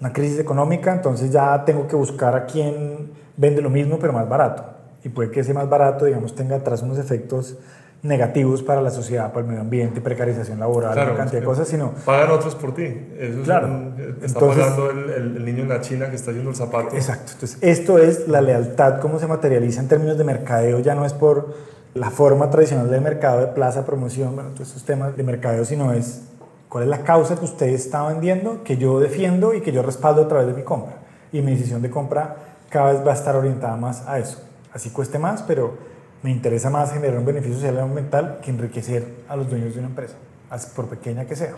una 0.00 0.12
crisis 0.12 0.38
económica, 0.38 0.92
entonces 0.92 1.30
ya 1.30 1.64
tengo 1.64 1.86
que 1.86 1.96
buscar 1.96 2.36
a 2.36 2.46
quien 2.46 3.10
vende 3.36 3.62
lo 3.62 3.70
mismo 3.70 3.98
pero 3.98 4.12
más 4.12 4.28
barato. 4.28 4.64
Y 5.04 5.08
puede 5.08 5.30
que 5.30 5.40
ese 5.40 5.54
más 5.54 5.68
barato, 5.68 6.04
digamos, 6.04 6.34
tenga 6.34 6.56
atrás 6.56 6.82
unos 6.82 6.98
efectos 6.98 7.56
negativos 8.06 8.62
para 8.62 8.80
la 8.80 8.90
sociedad, 8.90 9.28
para 9.32 9.40
el 9.40 9.46
medio 9.46 9.60
ambiente, 9.60 10.00
precarización 10.00 10.58
laboral, 10.60 10.92
Claro, 10.94 11.10
una 11.10 11.18
cantidad 11.18 11.40
de 11.40 11.44
es 11.46 11.48
cosas, 11.48 11.68
sino 11.68 11.92
Pagan 12.04 12.30
otros 12.30 12.54
por 12.54 12.74
ti. 12.74 12.84
Eso 13.18 13.38
es 13.40 13.44
Claro. 13.44 13.66
un- 13.68 13.94
está 14.22 14.26
Entonces- 14.38 14.64
pagando 14.64 14.90
el, 14.90 15.10
el- 15.10 15.36
el 15.36 15.44
niño 15.44 15.62
en 15.62 15.68
la 15.68 15.80
China 15.80 16.08
que 16.10 16.16
está 16.16 16.30
haciendo 16.30 16.50
el 16.50 16.56
zapato. 16.56 16.94
Exacto. 16.94 17.32
Entonces, 17.34 17.58
esto 17.62 17.98
es 17.98 18.28
la 18.28 18.40
lealtad, 18.40 19.00
cómo 19.00 19.18
se 19.18 19.26
materializa 19.26 19.80
en 19.80 19.88
términos 19.88 20.16
de 20.18 20.24
mercadeo, 20.24 20.78
ya 20.80 20.94
no 20.94 21.04
es 21.04 21.12
por 21.12 21.54
la 21.94 22.10
forma 22.10 22.50
tradicional 22.50 22.90
del 22.90 23.00
mercado 23.00 23.40
de 23.40 23.46
plaza, 23.48 23.84
promoción, 23.86 24.34
bueno, 24.34 24.50
todos 24.50 24.68
estos 24.68 24.84
temas 24.84 25.16
de 25.16 25.22
mercadeo, 25.22 25.64
sino 25.64 25.92
es 25.92 26.22
cuál 26.68 26.84
es 26.84 26.90
la 26.90 27.00
causa 27.04 27.36
que 27.38 27.44
usted 27.44 27.68
está 27.68 28.06
vendiendo, 28.06 28.62
que 28.64 28.76
yo 28.76 29.00
defiendo 29.00 29.54
y 29.54 29.60
que 29.62 29.72
yo 29.72 29.82
respaldo 29.82 30.22
a 30.22 30.28
través 30.28 30.46
de 30.48 30.52
mi 30.52 30.62
compra. 30.62 30.96
Y 31.32 31.40
mi 31.42 31.52
decisión 31.52 31.80
de 31.82 31.90
compra 31.90 32.36
cada 32.68 32.92
vez 32.92 33.06
va 33.06 33.12
a 33.12 33.14
estar 33.14 33.34
orientada 33.36 33.76
más 33.76 34.06
a 34.06 34.18
eso. 34.18 34.42
Así 34.74 34.90
cueste 34.90 35.18
más, 35.18 35.42
pero 35.42 35.74
me 36.22 36.30
interesa 36.30 36.70
más 36.70 36.92
generar 36.92 37.18
un 37.18 37.24
beneficio 37.24 37.54
social 37.56 37.74
y 37.74 37.78
ambiental 37.78 38.38
que 38.42 38.50
enriquecer 38.50 39.06
a 39.28 39.36
los 39.36 39.48
dueños 39.48 39.74
de 39.74 39.80
una 39.80 39.88
empresa, 39.88 40.14
as- 40.50 40.66
por 40.66 40.88
pequeña 40.88 41.24
que 41.26 41.36
sea. 41.36 41.54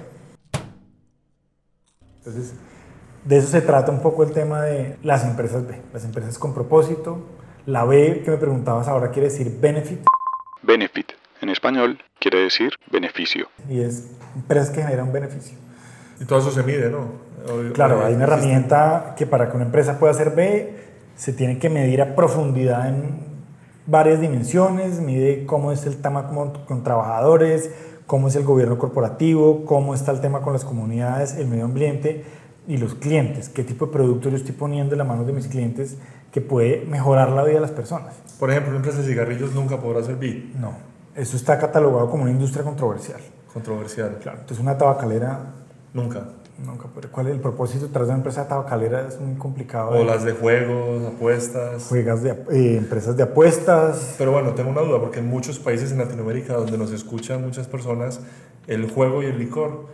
Entonces, 2.19 2.55
de 3.25 3.37
eso 3.39 3.49
se 3.49 3.61
trata 3.61 3.91
un 3.91 4.01
poco 4.01 4.23
el 4.23 4.33
tema 4.33 4.63
de 4.63 4.97
las 5.03 5.25
empresas 5.25 5.67
B, 5.67 5.81
las 5.93 6.05
empresas 6.05 6.39
con 6.39 6.55
propósito. 6.55 7.19
La 7.67 7.85
B 7.85 8.23
que 8.25 8.31
me 8.31 8.37
preguntabas 8.39 8.89
ahora 8.89 9.11
quiere 9.11 9.29
decir 9.29 9.59
benefit 9.61 10.01
Benefit, 10.63 11.13
en 11.41 11.49
español, 11.51 11.99
quiere 12.19 12.39
decir 12.41 12.73
beneficio. 12.91 13.49
y 13.69 13.81
es 13.81 14.09
empresas 14.35 14.71
que 14.71 14.83
generan 14.83 15.13
beneficio. 15.13 15.57
Y 16.21 16.25
todo 16.25 16.41
eso 16.41 16.51
se 16.51 16.63
mide, 16.63 16.91
¿no? 16.91 17.13
Claro, 17.75 17.99
hoy 18.01 18.07
hay 18.07 18.15
una 18.15 18.25
existe- 18.25 18.43
herramienta 18.45 19.15
que 19.17 19.27
para 19.27 19.49
que 19.51 19.57
una 19.57 19.67
empresa 19.67 19.99
pueda 19.99 20.13
ser 20.15 20.31
B 20.31 20.75
se 21.17 21.33
tiene 21.33 21.59
que 21.59 21.71
medir 21.71 22.03
a 22.03 22.15
profundidad 22.17 22.89
en 22.89 23.28
varias 23.89 24.21
dimensiones, 24.21 25.01
mide 25.01 25.45
cómo 25.47 25.73
es 25.73 25.85
el 25.87 25.97
tema 25.97 26.29
con, 26.29 26.53
con 26.65 26.85
trabajadores, 26.85 27.71
cómo 28.07 28.29
es 28.29 28.37
el 28.37 28.45
gobierno 28.45 28.79
corporativo, 28.79 29.65
cómo 29.65 29.95
está 29.95 30.13
el 30.13 30.21
tema 30.21 30.43
con 30.43 30.53
las 30.53 30.65
comunidades, 30.65 31.35
el 31.35 31.49
medio 31.49 31.65
ambiente 31.65 32.25
y 32.69 32.77
los 32.77 32.95
clientes, 32.95 33.49
qué 33.49 33.65
tipo 33.65 33.87
de 33.87 33.93
producto 33.93 34.29
yo 34.29 34.37
estoy 34.37 34.55
poniendo 34.55 34.95
en 34.95 34.99
las 34.99 35.09
manos 35.09 35.27
de 35.27 35.33
mis 35.33 35.49
clientes 35.49 35.97
que 36.31 36.41
puede 36.41 36.85
mejorar 36.85 37.31
la 37.31 37.43
vida 37.43 37.55
de 37.55 37.63
las 37.63 37.71
personas. 37.71 38.15
Por 38.39 38.51
ejemplo, 38.51 38.71
una 38.71 38.79
empresa 38.79 38.99
de 38.99 39.09
cigarrillos 39.09 39.55
nunca 39.55 39.81
podrá 39.81 40.05
ser 40.05 40.17
B. 40.17 40.53
No, 40.61 40.73
eso 41.17 41.37
está 41.37 41.59
catalogado 41.59 42.11
como 42.11 42.25
una 42.25 42.33
industria 42.33 42.63
controversial. 42.63 43.21
Controversial. 43.53 44.19
Claro, 44.21 44.41
entonces 44.41 44.63
una 44.63 44.77
tabacalera 44.77 45.55
Nunca. 45.95 46.21
Nunca, 46.59 46.89
¿Cuál 47.13 47.29
es 47.29 47.35
el 47.35 47.41
propósito 47.41 47.87
detrás 47.87 48.09
de 48.09 48.11
una 48.11 48.19
empresa 48.19 48.49
tabacalera? 48.49 49.07
Es 49.07 49.21
muy 49.21 49.37
complicado. 49.37 49.91
O 49.91 50.05
las 50.05 50.25
de 50.25 50.33
juegos, 50.33 51.07
apuestas. 51.07 51.85
Juegas 51.89 52.25
de, 52.25 52.31
eh, 52.31 52.77
empresas 52.77 53.17
de 53.17 53.23
apuestas. 53.23 54.17
Pero 54.19 54.33
bueno, 54.33 54.55
tengo 54.55 54.71
una 54.71 54.81
duda, 54.81 54.99
porque 54.99 55.21
en 55.21 55.29
muchos 55.29 55.61
países 55.61 55.93
en 55.93 55.99
Latinoamérica 55.99 56.55
donde 56.55 56.77
nos 56.77 56.91
escuchan 56.91 57.43
muchas 57.43 57.69
personas, 57.69 58.21
el 58.67 58.91
juego 58.91 59.23
y 59.23 59.27
el 59.27 59.39
licor 59.39 59.87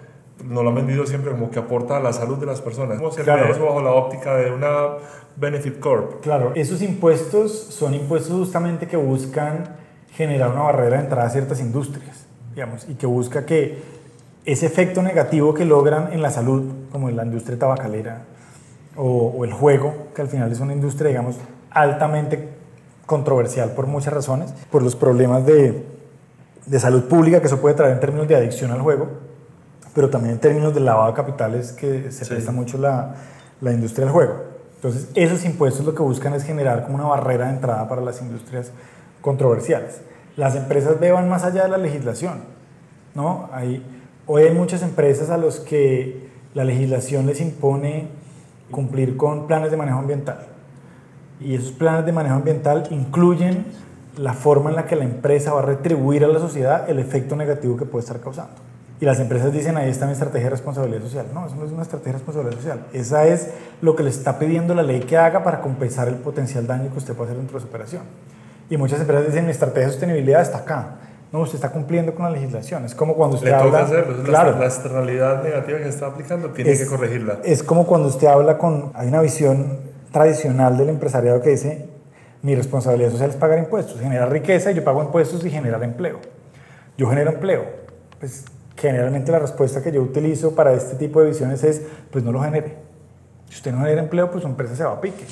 nos 0.43 0.63
lo 0.63 0.71
han 0.71 0.75
vendido 0.75 1.07
siempre 1.07 1.31
como 1.31 1.51
que 1.51 1.59
aporta 1.59 1.99
a 1.99 2.01
la 2.01 2.13
salud 2.13 2.39
de 2.39 2.47
las 2.47 2.63
personas. 2.63 2.99
¿Cómo 2.99 3.13
se 3.13 3.23
claro. 3.23 3.53
eso 3.53 3.65
bajo 3.65 3.83
la 3.83 3.93
óptica 3.93 4.35
de 4.37 4.51
una 4.51 4.97
Benefit 5.37 5.79
Corp? 5.79 6.23
Claro, 6.23 6.53
esos 6.55 6.81
impuestos 6.83 7.53
son 7.53 7.95
impuestos 7.95 8.33
justamente 8.33 8.87
que 8.87 8.97
buscan 8.97 9.77
generar 10.13 10.51
una 10.51 10.63
barrera 10.63 10.97
de 10.97 11.05
entrada 11.05 11.29
a 11.29 11.31
ciertas 11.31 11.61
industrias, 11.61 12.27
digamos, 12.55 12.89
y 12.89 12.95
que 12.95 13.07
busca 13.07 13.45
que 13.45 13.94
ese 14.45 14.67
efecto 14.67 15.03
negativo 15.03 15.55
que 15.55 15.65
logran 15.65 16.13
en 16.13 16.21
la 16.21 16.31
salud, 16.31 16.65
como 16.93 17.09
en 17.09 17.17
la 17.17 17.25
industria 17.25 17.59
tabacalera 17.59 18.23
o, 18.97 19.45
el 19.45 19.53
juego, 19.53 20.09
que 20.15 20.23
al 20.23 20.29
final 20.29 20.53
es 20.53 20.61
una 20.61 20.73
industria, 20.73 21.09
digamos, 21.09 21.37
altamente 21.71 22.51
controversial 23.07 23.71
por 23.71 23.87
muchas 23.87 24.13
razones, 24.13 24.53
por 24.71 24.83
los 24.83 24.95
problemas 24.97 25.45
de, 25.45 25.85
de 26.67 26.81
salud 26.81 27.05
pública 27.05 27.41
que 27.41 27.47
eso 27.47 27.61
puede 27.61 27.75
traer 27.75 27.95
en 27.95 28.01
términos 28.01 28.29
de 28.29 28.37
adicción 28.37 28.71
al 28.71 28.81
juego, 28.81 29.09
pero 29.95 30.11
también 30.11 30.35
en 30.35 30.41
términos 30.41 30.75
de 30.75 30.81
lavado 30.81 31.09
de 31.09 31.15
capitales 31.15 31.73
que 31.73 32.11
se 32.13 32.27
presta 32.27 32.53
mucho 32.53 32.79
la, 32.79 33.15
la 33.61 33.73
industria 33.73 34.05
del 34.05 34.13
juego. 34.13 34.35
Entonces, 34.77 35.09
esos 35.15 35.45
impuestos 35.45 35.85
lo 35.87 35.95
que 35.95 36.03
buscan 36.03 36.35
es 36.35 36.45
generar 36.45 36.85
como 36.85 36.97
una 36.97 37.07
barrera 37.07 37.47
de 37.47 37.55
entrada 37.55 37.89
para 37.89 38.03
las 38.03 38.21
industrias 38.21 38.71
controversiales. 39.23 40.03
Las 40.37 40.57
empresas 40.57 41.01
beban 41.01 41.29
más 41.29 41.45
allá 41.45 41.63
de 41.63 41.71
la 41.71 41.79
legislación, 41.79 42.41
¿no? 43.15 43.49
Hay 43.53 43.83
Hoy 44.27 44.45
hay 44.45 44.55
muchas 44.55 44.83
empresas 44.83 45.29
a 45.29 45.37
los 45.37 45.61
que 45.61 46.29
la 46.55 46.65
legislación 46.65 47.27
les 47.27 47.43
impone 47.43 48.09
cumplir 48.71 49.19
con 49.19 49.47
planes 49.47 49.71
de 49.71 49.77
manejo 49.77 49.99
ambiental. 49.99 50.47
Y 51.41 51.55
esos 51.55 51.73
planes 51.73 52.07
de 52.07 52.13
manejo 52.13 52.37
ambiental 52.37 52.85
incluyen 52.91 53.67
la 54.17 54.33
forma 54.33 54.71
en 54.71 54.77
la 54.77 54.87
que 54.87 54.97
la 54.97 55.05
empresa 55.05 55.53
va 55.53 55.61
a 55.61 55.65
retribuir 55.67 56.25
a 56.25 56.29
la 56.29 56.39
sociedad 56.39 56.89
el 56.89 57.01
efecto 57.01 57.37
negativo 57.37 57.77
que 57.77 57.85
puede 57.85 58.05
estar 58.05 58.19
causando. 58.21 58.55
Y 58.99 59.05
las 59.05 59.21
empresas 59.21 59.53
dicen, 59.53 59.77
ahí 59.77 59.91
está 59.91 60.07
mi 60.07 60.13
estrategia 60.13 60.45
de 60.45 60.51
responsabilidad 60.51 61.03
social. 61.03 61.27
No, 61.35 61.45
eso 61.45 61.57
no 61.57 61.67
es 61.67 61.73
una 61.73 61.83
estrategia 61.83 62.13
de 62.13 62.19
responsabilidad 62.19 62.57
social. 62.57 62.87
Esa 62.95 63.27
es 63.27 63.51
lo 63.83 63.95
que 63.95 64.05
le 64.05 64.11
está 64.11 64.39
pidiendo 64.39 64.75
la 64.75 64.85
ley 64.85 65.01
que 65.01 65.19
haga 65.19 65.45
para 65.45 65.61
compensar 65.61 66.09
el 66.09 66.15
potencial 66.15 66.67
daño 66.67 66.91
que 66.91 66.97
usted 66.97 67.13
puede 67.13 67.31
hacer 67.31 67.39
dentro 67.39 67.59
de 67.59 67.63
su 67.63 67.69
operación. 67.69 68.05
Y 68.71 68.79
muchas 68.79 69.01
empresas 69.01 69.27
dicen, 69.27 69.45
mi 69.45 69.51
estrategia 69.51 69.89
de 69.89 69.93
sostenibilidad 69.93 70.41
está 70.41 70.59
acá. 70.59 70.97
No, 71.35 71.41
usted 71.41 71.57
está 71.57 71.73
cumpliendo 71.73 72.15
con 72.15 72.27
la 72.27 72.31
legislación. 72.31 72.85
Es 72.85 72.95
como 72.95 73.17
cuando 73.17 73.35
usted 73.35 73.49
Le 73.49 73.57
habla. 73.57 73.65
Toca 73.65 73.83
hacerlo. 73.83 74.23
Claro. 74.23 74.57
La, 74.57 74.67
externalidad 74.67 75.43
negativa 75.43 75.81
que 75.81 75.89
está 75.89 76.07
aplicando 76.07 76.51
tiene 76.51 76.79
que 76.79 76.87
corregirla. 76.87 77.41
Es 77.43 77.65
como 77.65 77.89
cuando 77.89 78.07
usted 78.07 78.29
habla 78.29 78.57
con. 78.57 78.93
Hay 78.95 79.09
una 79.09 79.21
visión 79.21 79.81
tradicional 80.13 80.77
del 80.77 80.91
empresariado 80.91 81.43
que 81.43 81.51
dice: 81.51 81.89
mi 82.43 82.55
responsabilidad 82.55 83.11
social 83.11 83.31
es 83.31 83.35
pagar 83.35 83.59
impuestos, 83.59 83.99
generar 83.99 84.31
riqueza 84.31 84.71
y 84.71 84.75
yo 84.77 84.85
pago 84.85 85.03
impuestos 85.03 85.45
y 85.45 85.51
generar 85.51 85.83
empleo. 85.83 86.21
Yo 86.97 87.09
genero 87.09 87.33
empleo. 87.33 87.65
Pues 88.21 88.45
generalmente 88.77 89.33
la 89.33 89.41
respuesta 89.41 89.83
que 89.83 89.91
yo 89.91 90.03
utilizo 90.03 90.55
para 90.55 90.73
este 90.73 90.95
tipo 90.95 91.21
de 91.21 91.31
visiones 91.31 91.65
es: 91.65 91.83
pues 92.13 92.23
no 92.23 92.31
lo 92.31 92.43
genere. 92.43 92.77
Si 93.49 93.57
usted 93.57 93.73
no 93.73 93.81
genera 93.81 94.03
empleo, 94.03 94.31
pues 94.31 94.43
su 94.43 94.49
empresa 94.49 94.77
se 94.77 94.85
va 94.85 94.93
a 94.93 95.01
pique. 95.01 95.25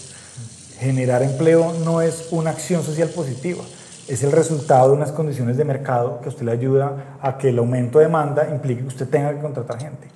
Generar 0.80 1.22
empleo 1.22 1.72
no 1.84 2.02
es 2.02 2.32
una 2.32 2.50
acción 2.50 2.82
social 2.82 3.08
positiva 3.10 3.62
es 4.08 4.22
el 4.22 4.32
resultado 4.32 4.88
de 4.88 4.96
unas 4.96 5.12
condiciones 5.12 5.56
de 5.56 5.64
mercado 5.64 6.20
que 6.20 6.26
a 6.26 6.28
usted 6.28 6.44
le 6.44 6.52
ayuda 6.52 7.18
a 7.20 7.38
que 7.38 7.50
el 7.50 7.58
aumento 7.58 7.98
de 7.98 8.06
demanda 8.06 8.48
implique 8.50 8.82
que 8.82 8.88
usted 8.88 9.08
tenga 9.08 9.32
que 9.32 9.40
contratar 9.40 9.78
gente. 9.78 10.08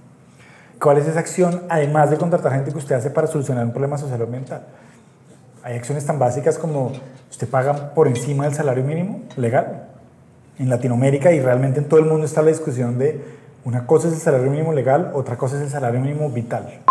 ¿Cuál 0.80 0.98
es 0.98 1.06
esa 1.06 1.20
acción, 1.20 1.62
además 1.68 2.10
de 2.10 2.16
contratar 2.16 2.52
gente 2.52 2.70
que 2.70 2.78
usted 2.78 2.96
hace 2.96 3.10
para 3.10 3.26
solucionar 3.26 3.64
un 3.64 3.70
problema 3.70 3.96
social 3.96 4.20
o 4.20 4.24
ambiental? 4.24 4.62
Hay 5.62 5.76
acciones 5.76 6.04
tan 6.04 6.18
básicas 6.18 6.58
como 6.58 6.92
usted 7.30 7.48
paga 7.48 7.94
por 7.94 8.08
encima 8.08 8.44
del 8.44 8.54
salario 8.54 8.84
mínimo 8.84 9.22
legal. 9.36 9.88
En 10.58 10.68
Latinoamérica 10.68 11.32
y 11.32 11.40
realmente 11.40 11.80
en 11.80 11.88
todo 11.88 12.00
el 12.00 12.06
mundo 12.06 12.26
está 12.26 12.42
la 12.42 12.48
discusión 12.48 12.98
de 12.98 13.24
una 13.64 13.86
cosa 13.86 14.08
es 14.08 14.14
el 14.14 14.20
salario 14.20 14.50
mínimo 14.50 14.72
legal, 14.72 15.10
otra 15.14 15.36
cosa 15.36 15.56
es 15.56 15.62
el 15.62 15.70
salario 15.70 16.00
mínimo 16.00 16.30
vital. 16.30 16.82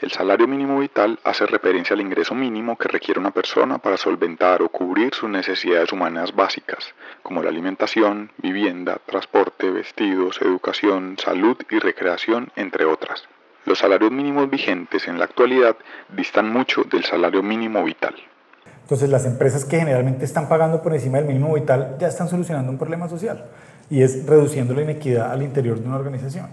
El 0.00 0.12
salario 0.12 0.46
mínimo 0.46 0.78
vital 0.78 1.18
hace 1.24 1.44
referencia 1.44 1.94
al 1.94 2.00
ingreso 2.00 2.32
mínimo 2.32 2.78
que 2.78 2.86
requiere 2.86 3.18
una 3.18 3.32
persona 3.32 3.78
para 3.78 3.96
solventar 3.96 4.62
o 4.62 4.68
cubrir 4.68 5.12
sus 5.12 5.28
necesidades 5.28 5.92
humanas 5.92 6.36
básicas, 6.36 6.94
como 7.24 7.42
la 7.42 7.48
alimentación, 7.48 8.30
vivienda, 8.38 9.00
transporte, 9.04 9.68
vestidos, 9.70 10.40
educación, 10.40 11.16
salud 11.18 11.56
y 11.68 11.80
recreación, 11.80 12.52
entre 12.54 12.84
otras. 12.84 13.24
Los 13.64 13.80
salarios 13.80 14.12
mínimos 14.12 14.48
vigentes 14.48 15.08
en 15.08 15.18
la 15.18 15.24
actualidad 15.24 15.76
distan 16.16 16.52
mucho 16.52 16.84
del 16.84 17.04
salario 17.04 17.42
mínimo 17.42 17.82
vital. 17.82 18.14
Entonces 18.82 19.10
las 19.10 19.26
empresas 19.26 19.64
que 19.64 19.80
generalmente 19.80 20.24
están 20.24 20.48
pagando 20.48 20.80
por 20.80 20.94
encima 20.94 21.18
del 21.18 21.26
mínimo 21.26 21.52
vital 21.52 21.96
ya 21.98 22.06
están 22.06 22.28
solucionando 22.28 22.70
un 22.70 22.78
problema 22.78 23.08
social 23.08 23.46
y 23.90 24.02
es 24.02 24.24
reduciendo 24.26 24.74
la 24.74 24.82
inequidad 24.82 25.32
al 25.32 25.42
interior 25.42 25.80
de 25.80 25.88
una 25.88 25.96
organización 25.96 26.46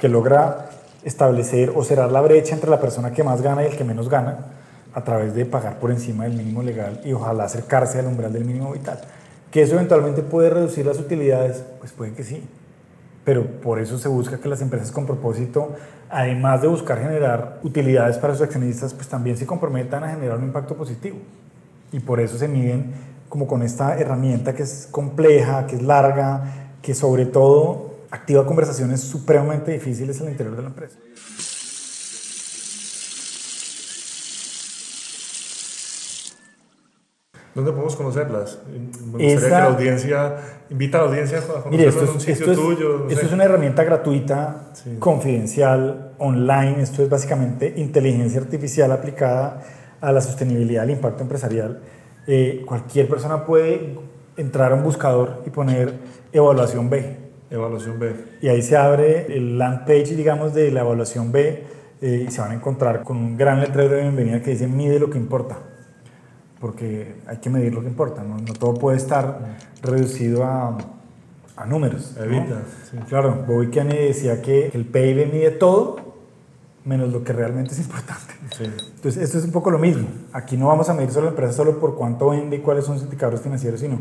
que 0.00 0.08
logra 0.08 0.68
establecer 1.04 1.72
o 1.74 1.84
cerrar 1.84 2.10
la 2.12 2.20
brecha 2.20 2.54
entre 2.54 2.70
la 2.70 2.80
persona 2.80 3.12
que 3.12 3.24
más 3.24 3.42
gana 3.42 3.62
y 3.62 3.66
el 3.66 3.76
que 3.76 3.84
menos 3.84 4.08
gana 4.08 4.38
a 4.94 5.02
través 5.02 5.34
de 5.34 5.46
pagar 5.46 5.78
por 5.78 5.90
encima 5.90 6.24
del 6.24 6.34
mínimo 6.34 6.62
legal 6.62 7.00
y 7.04 7.12
ojalá 7.12 7.44
acercarse 7.44 7.98
al 7.98 8.06
umbral 8.06 8.32
del 8.32 8.44
mínimo 8.44 8.72
vital. 8.72 9.00
¿Que 9.50 9.62
eso 9.62 9.74
eventualmente 9.74 10.22
puede 10.22 10.50
reducir 10.50 10.86
las 10.86 10.98
utilidades? 10.98 11.62
Pues 11.78 11.92
puede 11.92 12.12
que 12.12 12.24
sí. 12.24 12.42
Pero 13.24 13.46
por 13.46 13.78
eso 13.78 13.98
se 13.98 14.08
busca 14.08 14.38
que 14.38 14.48
las 14.48 14.60
empresas 14.62 14.90
con 14.90 15.06
propósito, 15.06 15.74
además 16.10 16.62
de 16.62 16.68
buscar 16.68 16.98
generar 16.98 17.60
utilidades 17.62 18.18
para 18.18 18.34
sus 18.34 18.42
accionistas, 18.42 18.94
pues 18.94 19.08
también 19.08 19.36
se 19.36 19.46
comprometan 19.46 20.04
a 20.04 20.08
generar 20.10 20.38
un 20.38 20.44
impacto 20.44 20.74
positivo. 20.74 21.18
Y 21.92 22.00
por 22.00 22.20
eso 22.20 22.36
se 22.36 22.48
miden 22.48 22.92
como 23.28 23.46
con 23.46 23.62
esta 23.62 23.98
herramienta 23.98 24.54
que 24.54 24.64
es 24.64 24.88
compleja, 24.90 25.66
que 25.66 25.76
es 25.76 25.82
larga, 25.82 26.42
que 26.82 26.94
sobre 26.94 27.26
todo 27.26 27.91
activa 28.12 28.44
conversaciones 28.44 29.00
supremamente 29.00 29.72
difíciles 29.72 30.20
en 30.20 30.26
el 30.26 30.32
interior 30.32 30.54
de 30.54 30.62
la 30.62 30.68
empresa. 30.68 30.98
¿Dónde 37.54 37.70
podemos 37.70 37.96
conocerlas? 37.96 38.58
Me 38.66 38.78
gustaría 39.12 39.40
que 39.40 39.48
la 39.48 39.64
audiencia, 39.64 40.36
invita 40.70 40.98
a 40.98 41.02
la 41.02 41.08
audiencia 41.08 41.38
a 41.38 41.40
conocerlas 41.40 41.70
mire, 41.70 41.88
esto 41.88 42.04
es, 42.04 42.10
un 42.10 42.20
sitio 42.20 42.54
tuyo. 42.54 43.08
esto 43.08 43.26
es 43.26 43.32
una 43.32 43.44
herramienta 43.44 43.84
gratuita, 43.84 44.72
confidencial, 44.98 46.12
online. 46.18 46.82
Esto 46.82 47.02
es 47.02 47.10
básicamente 47.10 47.74
inteligencia 47.76 48.40
artificial 48.40 48.92
aplicada 48.92 49.62
a 50.00 50.12
la 50.12 50.20
sostenibilidad, 50.20 50.84
al 50.84 50.90
impacto 50.90 51.22
empresarial. 51.22 51.80
Eh, 52.26 52.62
cualquier 52.66 53.08
persona 53.08 53.44
puede 53.44 53.98
entrar 54.36 54.72
a 54.72 54.74
un 54.74 54.82
buscador 54.82 55.42
y 55.46 55.50
poner 55.50 55.94
evaluación 56.32 56.88
B 56.88 57.21
Evaluación 57.52 57.98
B. 57.98 58.14
Y 58.40 58.48
ahí 58.48 58.62
se 58.62 58.76
abre 58.76 59.26
el 59.34 59.58
land 59.58 59.80
page, 59.80 60.16
digamos, 60.16 60.54
de 60.54 60.70
la 60.70 60.80
evaluación 60.80 61.30
B 61.30 61.62
eh, 62.00 62.24
y 62.26 62.30
se 62.30 62.40
van 62.40 62.52
a 62.52 62.54
encontrar 62.54 63.02
con 63.02 63.18
un 63.18 63.36
gran 63.36 63.60
letrero 63.60 63.94
de 63.94 64.02
bienvenida 64.02 64.40
que 64.42 64.52
dice 64.52 64.66
mide 64.66 64.98
lo 64.98 65.10
que 65.10 65.18
importa. 65.18 65.58
Porque 66.58 67.16
hay 67.26 67.36
que 67.38 67.50
medir 67.50 67.74
lo 67.74 67.82
que 67.82 67.88
importa, 67.88 68.22
no, 68.22 68.38
no 68.38 68.54
todo 68.54 68.74
puede 68.74 68.96
estar 68.96 69.56
reducido 69.82 70.44
a, 70.44 70.78
a 71.56 71.66
números. 71.66 72.16
Evita. 72.16 72.62
Sí. 72.90 72.96
Claro, 73.08 73.44
Bobby 73.46 73.68
Kennedy 73.68 74.06
decía 74.06 74.40
que 74.40 74.70
el 74.72 74.86
PIB 74.86 75.30
mide 75.30 75.50
todo 75.50 75.96
menos 76.84 77.12
lo 77.12 77.22
que 77.22 77.32
realmente 77.32 77.74
es 77.74 77.80
importante. 77.80 78.34
Sí. 78.56 78.64
Entonces, 78.64 79.22
esto 79.22 79.38
es 79.38 79.44
un 79.44 79.52
poco 79.52 79.70
lo 79.70 79.78
mismo. 79.78 80.08
Aquí 80.32 80.56
no 80.56 80.68
vamos 80.68 80.88
a 80.88 80.94
medir 80.94 81.10
solo 81.10 81.26
la 81.26 81.30
empresa 81.30 81.52
solo 81.52 81.78
por 81.78 81.96
cuánto 81.96 82.30
vende 82.30 82.56
y 82.56 82.60
cuáles 82.60 82.86
son 82.86 82.94
sus 82.94 83.04
indicadores 83.04 83.40
financieros, 83.42 83.80
sino 83.80 83.98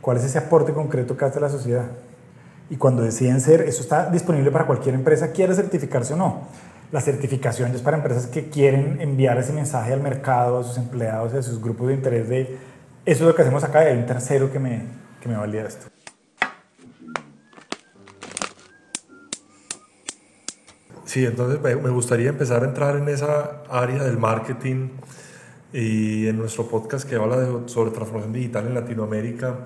cuál 0.00 0.16
es 0.16 0.24
ese 0.24 0.38
aporte 0.38 0.72
concreto 0.72 1.16
que 1.16 1.24
hace 1.26 1.38
la 1.38 1.50
sociedad 1.50 1.86
y 2.70 2.76
cuando 2.76 3.02
deciden 3.02 3.40
ser, 3.40 3.62
eso 3.62 3.82
está 3.82 4.10
disponible 4.10 4.50
para 4.50 4.66
cualquier 4.66 4.94
empresa, 4.94 5.32
quiere 5.32 5.54
certificarse 5.54 6.14
o 6.14 6.16
no. 6.16 6.42
La 6.92 7.00
certificación 7.00 7.74
es 7.74 7.82
para 7.82 7.96
empresas 7.96 8.26
que 8.26 8.48
quieren 8.48 9.00
enviar 9.00 9.38
ese 9.38 9.52
mensaje 9.52 9.92
al 9.92 10.00
mercado, 10.00 10.60
a 10.60 10.64
sus 10.64 10.78
empleados, 10.78 11.34
a 11.34 11.42
sus 11.42 11.60
grupos 11.60 11.88
de 11.88 11.94
interés 11.94 12.28
de 12.28 12.74
eso 13.06 13.24
es 13.24 13.28
lo 13.28 13.34
que 13.34 13.42
hacemos 13.42 13.62
acá 13.62 13.84
y 13.84 13.88
hay 13.88 13.98
un 13.98 14.06
tercero 14.06 14.50
que 14.50 14.58
me, 14.58 14.82
que 15.20 15.28
me 15.28 15.36
valida 15.36 15.66
esto. 15.68 15.88
Sí, 21.04 21.26
entonces 21.26 21.60
me 21.60 21.90
gustaría 21.90 22.30
empezar 22.30 22.62
a 22.62 22.66
entrar 22.66 22.96
en 22.96 23.08
esa 23.08 23.62
área 23.68 24.02
del 24.02 24.16
marketing 24.16 24.88
y 25.72 26.28
en 26.28 26.38
nuestro 26.38 26.66
podcast 26.66 27.08
que 27.08 27.16
habla 27.16 27.36
de, 27.36 27.68
sobre 27.68 27.90
transformación 27.90 28.32
digital 28.32 28.66
en 28.66 28.74
Latinoamérica 28.74 29.58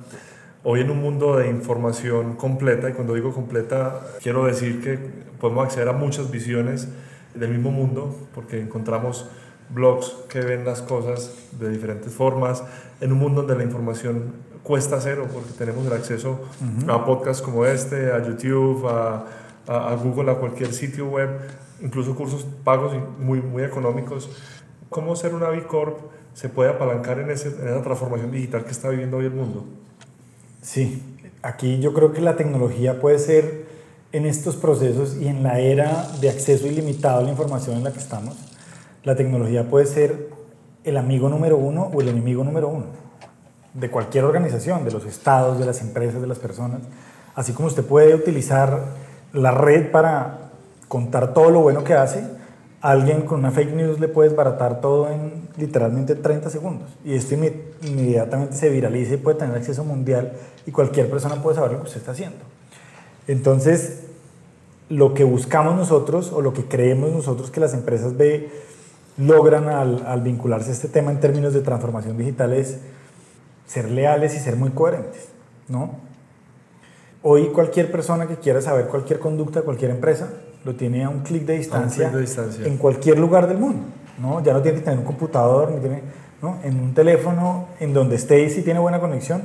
Hoy 0.64 0.80
en 0.80 0.90
un 0.90 1.00
mundo 1.00 1.36
de 1.36 1.48
información 1.48 2.34
completa, 2.34 2.90
y 2.90 2.92
cuando 2.92 3.14
digo 3.14 3.32
completa, 3.32 4.00
quiero 4.20 4.44
decir 4.44 4.82
que 4.82 4.98
podemos 5.40 5.64
acceder 5.64 5.88
a 5.88 5.92
muchas 5.92 6.32
visiones 6.32 6.88
del 7.34 7.50
mismo 7.50 7.70
mundo, 7.70 8.12
porque 8.34 8.60
encontramos 8.60 9.28
blogs 9.70 10.16
que 10.28 10.40
ven 10.40 10.64
las 10.64 10.82
cosas 10.82 11.32
de 11.52 11.70
diferentes 11.70 12.12
formas, 12.12 12.64
en 13.00 13.12
un 13.12 13.18
mundo 13.18 13.42
donde 13.42 13.56
la 13.56 13.62
información 13.62 14.32
cuesta 14.64 15.00
cero, 15.00 15.28
porque 15.32 15.52
tenemos 15.56 15.86
el 15.86 15.92
acceso 15.92 16.40
a 16.88 17.04
podcasts 17.04 17.40
como 17.40 17.64
este, 17.64 18.10
a 18.10 18.20
YouTube, 18.26 18.84
a, 18.88 19.26
a, 19.68 19.94
Google, 19.94 20.32
a 20.32 20.34
cualquier 20.34 20.72
sitio 20.72 21.06
web, 21.06 21.38
incluso 21.80 22.16
cursos 22.16 22.44
pagos 22.64 22.94
y 22.94 23.22
muy, 23.22 23.40
muy 23.40 23.62
económicos. 23.62 24.28
¿Cómo 24.90 25.14
ser 25.14 25.34
una 25.34 25.50
B 25.50 25.68
Corp 25.68 25.98
se 26.34 26.48
puede 26.48 26.70
apalancar 26.70 27.20
en, 27.20 27.30
ese, 27.30 27.50
en 27.50 27.68
esa 27.68 27.82
transformación 27.82 28.32
digital 28.32 28.64
que 28.64 28.72
está 28.72 28.88
viviendo 28.88 29.18
hoy 29.18 29.26
el 29.26 29.34
mundo? 29.34 29.64
Sí, 30.70 31.02
aquí 31.40 31.80
yo 31.80 31.94
creo 31.94 32.12
que 32.12 32.20
la 32.20 32.36
tecnología 32.36 33.00
puede 33.00 33.18
ser 33.18 33.64
en 34.12 34.26
estos 34.26 34.54
procesos 34.56 35.16
y 35.16 35.26
en 35.26 35.42
la 35.42 35.60
era 35.60 36.06
de 36.20 36.28
acceso 36.28 36.66
ilimitado 36.66 37.20
a 37.20 37.22
la 37.22 37.30
información 37.30 37.78
en 37.78 37.84
la 37.84 37.90
que 37.90 37.98
estamos, 37.98 38.36
la 39.02 39.16
tecnología 39.16 39.66
puede 39.66 39.86
ser 39.86 40.28
el 40.84 40.98
amigo 40.98 41.30
número 41.30 41.56
uno 41.56 41.90
o 41.94 42.02
el 42.02 42.08
enemigo 42.08 42.44
número 42.44 42.68
uno 42.68 42.84
de 43.72 43.90
cualquier 43.90 44.24
organización, 44.24 44.84
de 44.84 44.90
los 44.90 45.06
estados, 45.06 45.58
de 45.58 45.64
las 45.64 45.80
empresas, 45.80 46.20
de 46.20 46.26
las 46.26 46.38
personas. 46.38 46.82
Así 47.34 47.54
como 47.54 47.68
usted 47.68 47.86
puede 47.86 48.14
utilizar 48.14 48.78
la 49.32 49.52
red 49.52 49.90
para 49.90 50.50
contar 50.86 51.32
todo 51.32 51.48
lo 51.48 51.62
bueno 51.62 51.82
que 51.82 51.94
hace, 51.94 52.24
alguien 52.80 53.22
con 53.22 53.40
una 53.40 53.50
fake 53.50 53.74
news 53.74 54.00
le 54.00 54.08
puede 54.08 54.28
desbaratar 54.28 54.80
todo 54.80 55.10
en 55.10 55.48
literalmente 55.56 56.14
30 56.14 56.50
segundos. 56.50 56.88
Y 57.04 57.14
esto 57.14 57.34
inmediatamente 57.34 58.54
se 58.56 58.68
viraliza 58.68 59.14
y 59.14 59.16
puede 59.16 59.38
tener 59.38 59.56
acceso 59.56 59.84
mundial 59.84 60.32
y 60.66 60.70
cualquier 60.70 61.10
persona 61.10 61.42
puede 61.42 61.56
saber 61.56 61.72
lo 61.72 61.78
que 61.78 61.84
usted 61.84 61.98
está 61.98 62.12
haciendo. 62.12 62.38
Entonces, 63.26 64.04
lo 64.88 65.12
que 65.12 65.24
buscamos 65.24 65.76
nosotros 65.76 66.32
o 66.32 66.40
lo 66.40 66.52
que 66.52 66.64
creemos 66.64 67.12
nosotros 67.12 67.50
que 67.50 67.60
las 67.60 67.74
empresas 67.74 68.16
B 68.16 68.48
logran 69.18 69.68
al, 69.68 70.06
al 70.06 70.22
vincularse 70.22 70.70
a 70.70 70.72
este 70.72 70.88
tema 70.88 71.10
en 71.10 71.20
términos 71.20 71.52
de 71.52 71.60
transformación 71.60 72.16
digital 72.16 72.52
es 72.52 72.78
ser 73.66 73.90
leales 73.90 74.34
y 74.34 74.38
ser 74.38 74.56
muy 74.56 74.70
coherentes, 74.70 75.28
¿no? 75.68 75.90
Hoy 77.22 77.48
cualquier 77.48 77.90
persona 77.90 78.28
que 78.28 78.36
quiera 78.36 78.62
saber 78.62 78.86
cualquier 78.86 79.18
conducta 79.18 79.58
de 79.60 79.64
cualquier 79.64 79.90
empresa 79.90 80.30
lo 80.64 80.74
tiene 80.74 81.04
a 81.04 81.08
un 81.08 81.20
clic 81.20 81.44
de, 81.44 81.58
distancia 81.58 82.10
en 82.64 82.76
cualquier 82.76 83.18
lugar 83.18 83.46
del 83.46 83.58
mundo, 83.58 83.84
¿no? 84.18 84.42
Ya 84.42 84.52
no 84.52 84.62
tiene 84.62 84.78
que 84.78 84.84
tener 84.84 84.98
un 84.98 85.04
computador, 85.04 85.70
ni 85.70 85.80
tiene, 85.80 86.02
¿no? 86.42 86.58
En 86.62 86.78
un 86.80 86.94
teléfono, 86.94 87.68
en 87.80 87.94
donde 87.94 88.16
esté 88.16 88.42
y 88.42 88.50
si 88.50 88.62
tiene 88.62 88.80
buena 88.80 89.00
conexión, 89.00 89.42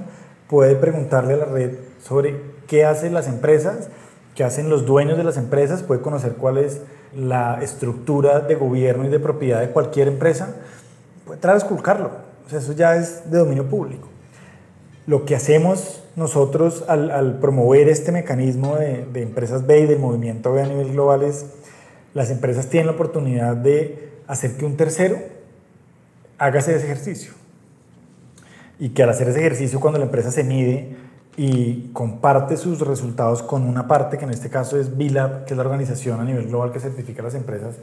puede 0.48 0.76
preguntarle 0.76 1.36
a 1.36 1.38
la 1.38 1.46
red 1.46 1.72
sobre 2.02 2.42
qué 2.68 2.86
hacen 2.86 3.14
las 3.14 3.28
empresas, 3.28 3.90
qué 4.36 4.44
hacen 4.44 4.70
los 4.70 4.86
dueños 4.86 5.18
de 5.18 5.24
las 5.24 5.38
empresas, 5.38 5.84
puede 5.84 6.02
conocer 6.02 6.34
cuál 6.34 6.58
es 6.58 6.82
la 7.16 7.60
estructura 7.62 8.40
de 8.40 8.56
gobierno 8.56 9.06
y 9.06 9.10
de 9.10 9.20
propiedad 9.20 9.62
de 9.62 9.70
cualquier 9.70 10.08
empresa, 10.08 10.56
puede 11.26 11.40
transculcarlo. 11.40 12.12
O 12.46 12.50
sea, 12.50 12.60
eso 12.60 12.74
ya 12.74 12.96
es 12.96 13.30
de 13.32 13.38
dominio 13.38 13.70
público. 13.70 14.10
Lo 15.06 15.26
que 15.26 15.36
hacemos 15.36 16.03
nosotros 16.16 16.84
al, 16.88 17.40
promover 17.40 17.90
este 17.90 18.12
mecanismo 18.12 18.76
de, 18.76 19.06
de, 19.06 19.22
empresas 19.22 19.66
B 19.66 19.82
y 19.82 19.86
del 19.86 20.00
movimiento 20.00 20.54
B 20.54 20.62
a 20.62 20.68
nivel 20.68 20.92
global 20.92 21.24
es, 21.24 21.46
las 22.14 22.30
empresas 22.30 22.68
tienen 22.68 22.88
la 22.88 22.94
oportunidad 22.94 23.56
de 23.56 24.10
hacer 24.28 24.58
que 24.58 24.66
un 24.66 24.78
tercero 24.78 25.18
haga 26.38 26.60
ese 26.60 26.76
ejercicio. 26.76 27.34
Y 28.80 28.90
que 28.90 29.04
al 29.04 29.10
hacer 29.10 29.30
ese 29.30 29.40
ejercicio, 29.40 29.80
cuando 29.80 30.00
la 30.00 30.06
empresa 30.06 30.32
se 30.32 30.44
mide 30.44 30.96
y 31.38 31.90
comparte 31.94 32.58
sus 32.58 32.80
resultados 32.82 33.42
con 33.42 33.64
una 33.64 33.88
parte, 33.88 34.18
que 34.18 34.26
en 34.26 34.32
este 34.32 34.50
caso 34.50 34.80
es 34.80 34.98
VILAB, 34.98 35.46
que 35.46 35.54
es 35.54 35.58
la 35.58 35.64
organización 35.64 36.20
a 36.20 36.24
nivel 36.24 36.48
global 36.48 36.72
que 36.72 36.80
certifica 36.80 37.24
las 37.24 37.36
empresas, 37.36 37.76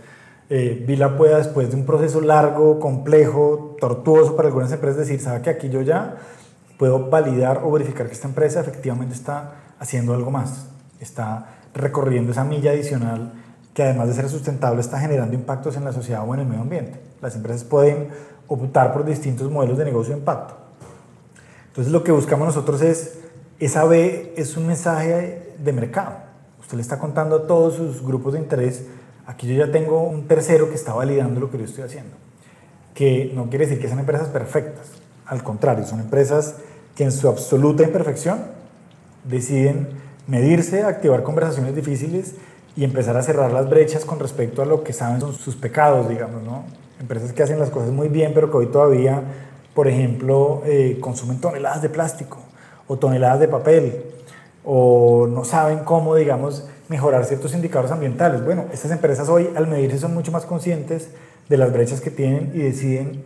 eh, 0.51 0.85
VILAB 0.87 1.17
pueda 1.17 1.39
después 1.39 1.71
de 1.71 1.77
un 1.77 1.87
proceso 1.87 2.21
largo, 2.21 2.79
complejo, 2.79 3.77
tortuoso 3.81 4.37
para 4.37 4.49
algunas 4.49 4.71
empresas 4.73 4.99
decir, 4.99 5.21
sabe 5.21 5.43
que 5.43 5.51
aquí 5.51 5.69
yo 5.69 5.83
ya 5.83 6.17
puedo 6.81 7.11
validar 7.11 7.61
o 7.63 7.71
verificar 7.71 8.07
que 8.07 8.15
esta 8.15 8.27
empresa 8.27 8.61
efectivamente 8.61 9.15
está 9.15 9.53
haciendo 9.79 10.15
algo 10.15 10.31
más, 10.31 10.69
está 10.99 11.59
recorriendo 11.75 12.33
esa 12.33 12.43
milla 12.43 12.71
adicional 12.71 13.35
que 13.75 13.83
además 13.83 14.09
de 14.09 14.15
ser 14.15 14.31
sustentable 14.31 14.81
está 14.81 14.99
generando 14.99 15.35
impactos 15.35 15.77
en 15.77 15.85
la 15.85 15.93
sociedad 15.93 16.27
o 16.27 16.33
en 16.33 16.41
el 16.41 16.47
medio 16.47 16.63
ambiente. 16.63 16.99
Las 17.21 17.37
empresas 17.37 17.65
pueden 17.65 18.09
optar 18.49 18.95
por 18.95 19.05
distintos 19.05 19.51
modelos 19.51 19.77
de 19.77 19.85
negocio 19.85 20.15
de 20.15 20.21
impacto. 20.21 20.55
Entonces 21.67 21.93
lo 21.93 22.03
que 22.03 22.13
buscamos 22.13 22.47
nosotros 22.47 22.81
es 22.81 23.19
esa 23.59 23.85
B 23.85 24.33
es 24.39 24.57
un 24.57 24.67
mensaje 24.67 25.53
de 25.59 25.73
mercado. 25.75 26.15
Usted 26.61 26.77
le 26.77 26.83
está 26.83 26.99
contando 26.99 27.37
a 27.37 27.47
todos 27.47 27.75
sus 27.75 28.03
grupos 28.03 28.33
de 28.33 28.39
interés, 28.39 28.87
aquí 29.27 29.47
yo 29.47 29.67
ya 29.67 29.71
tengo 29.71 30.01
un 30.01 30.27
tercero 30.27 30.71
que 30.71 30.77
está 30.77 30.95
validando 30.95 31.41
lo 31.41 31.51
que 31.51 31.59
yo 31.59 31.65
estoy 31.65 31.85
haciendo. 31.85 32.17
Que 32.95 33.31
no 33.35 33.51
quiere 33.51 33.67
decir 33.67 33.83
que 33.83 33.87
sean 33.87 33.99
empresas 33.99 34.29
perfectas, 34.29 34.87
al 35.27 35.45
contrario, 35.45 35.87
son 35.87 36.01
empresas 36.01 36.57
que 37.01 37.05
en 37.05 37.13
su 37.13 37.31
absoluta 37.31 37.83
imperfección 37.83 38.43
deciden 39.25 39.89
medirse, 40.27 40.83
activar 40.83 41.23
conversaciones 41.23 41.75
difíciles 41.75 42.35
y 42.77 42.85
empezar 42.85 43.17
a 43.17 43.23
cerrar 43.23 43.51
las 43.53 43.71
brechas 43.71 44.05
con 44.05 44.21
respecto 44.21 44.61
a 44.61 44.67
lo 44.67 44.85
que 44.85 44.93
saben 44.93 45.19
son 45.19 45.33
sus 45.33 45.57
pecados, 45.57 46.11
digamos, 46.11 46.43
¿no? 46.43 46.65
Empresas 47.01 47.33
que 47.33 47.43
hacen 47.43 47.59
las 47.59 47.71
cosas 47.71 47.89
muy 47.89 48.09
bien, 48.11 48.33
pero 48.35 48.51
que 48.51 48.59
hoy 48.59 48.67
todavía, 48.67 49.23
por 49.73 49.89
ejemplo, 49.89 50.61
eh, 50.67 50.99
consumen 51.01 51.41
toneladas 51.41 51.81
de 51.81 51.89
plástico 51.89 52.37
o 52.87 52.99
toneladas 52.99 53.41
de 53.41 53.49
papel 53.49 54.03
o 54.63 55.27
no 55.27 55.47
saben 55.47 55.79
cómo, 55.79 56.17
digamos, 56.17 56.69
mejorar 56.91 57.25
ciertos 57.25 57.55
indicadores 57.55 57.93
ambientales. 57.93 58.45
Bueno, 58.45 58.67
estas 58.75 58.91
empresas 58.91 59.31
hoy 59.31 59.49
al 59.57 59.69
medirse 59.69 59.97
son 59.97 60.13
mucho 60.13 60.33
más 60.33 60.45
conscientes 60.45 61.09
de 61.49 61.57
las 61.57 61.73
brechas 61.73 62.03
que 62.03 62.11
tienen 62.11 62.53
y 62.53 62.59
deciden 62.59 63.25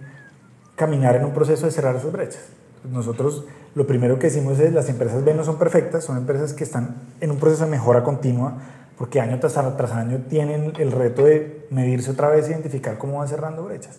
caminar 0.77 1.17
en 1.17 1.25
un 1.25 1.33
proceso 1.33 1.67
de 1.67 1.73
cerrar 1.73 1.97
esas 1.97 2.13
brechas. 2.13 2.55
Nosotros 2.91 3.45
lo 3.75 3.87
primero 3.87 4.19
que 4.19 4.29
decimos 4.29 4.59
es 4.61 4.73
las 4.73 4.89
empresas 4.89 5.25
B 5.25 5.35
no 5.35 5.45
son 5.45 5.59
perfectas, 5.59 6.05
son 6.05 6.17
empresas 6.17 6.53
que 6.53 6.65
están 6.65 6.97
en 7.21 7.31
un 7.31 7.39
proceso 7.39 7.65
de 7.65 7.71
mejora 7.71 8.05
continua 8.05 8.59
porque 8.97 9.21
año 9.21 9.41
tras, 9.41 9.55
tras 9.55 9.93
año 9.93 10.23
tienen 10.29 10.73
el 10.79 10.93
reto 10.93 11.25
de 11.25 11.67
medirse 11.71 12.13
otra 12.13 12.29
vez, 12.29 12.49
identificar 12.49 12.99
cómo 12.99 13.19
van 13.19 13.29
cerrando 13.29 13.65
brechas. 13.65 13.99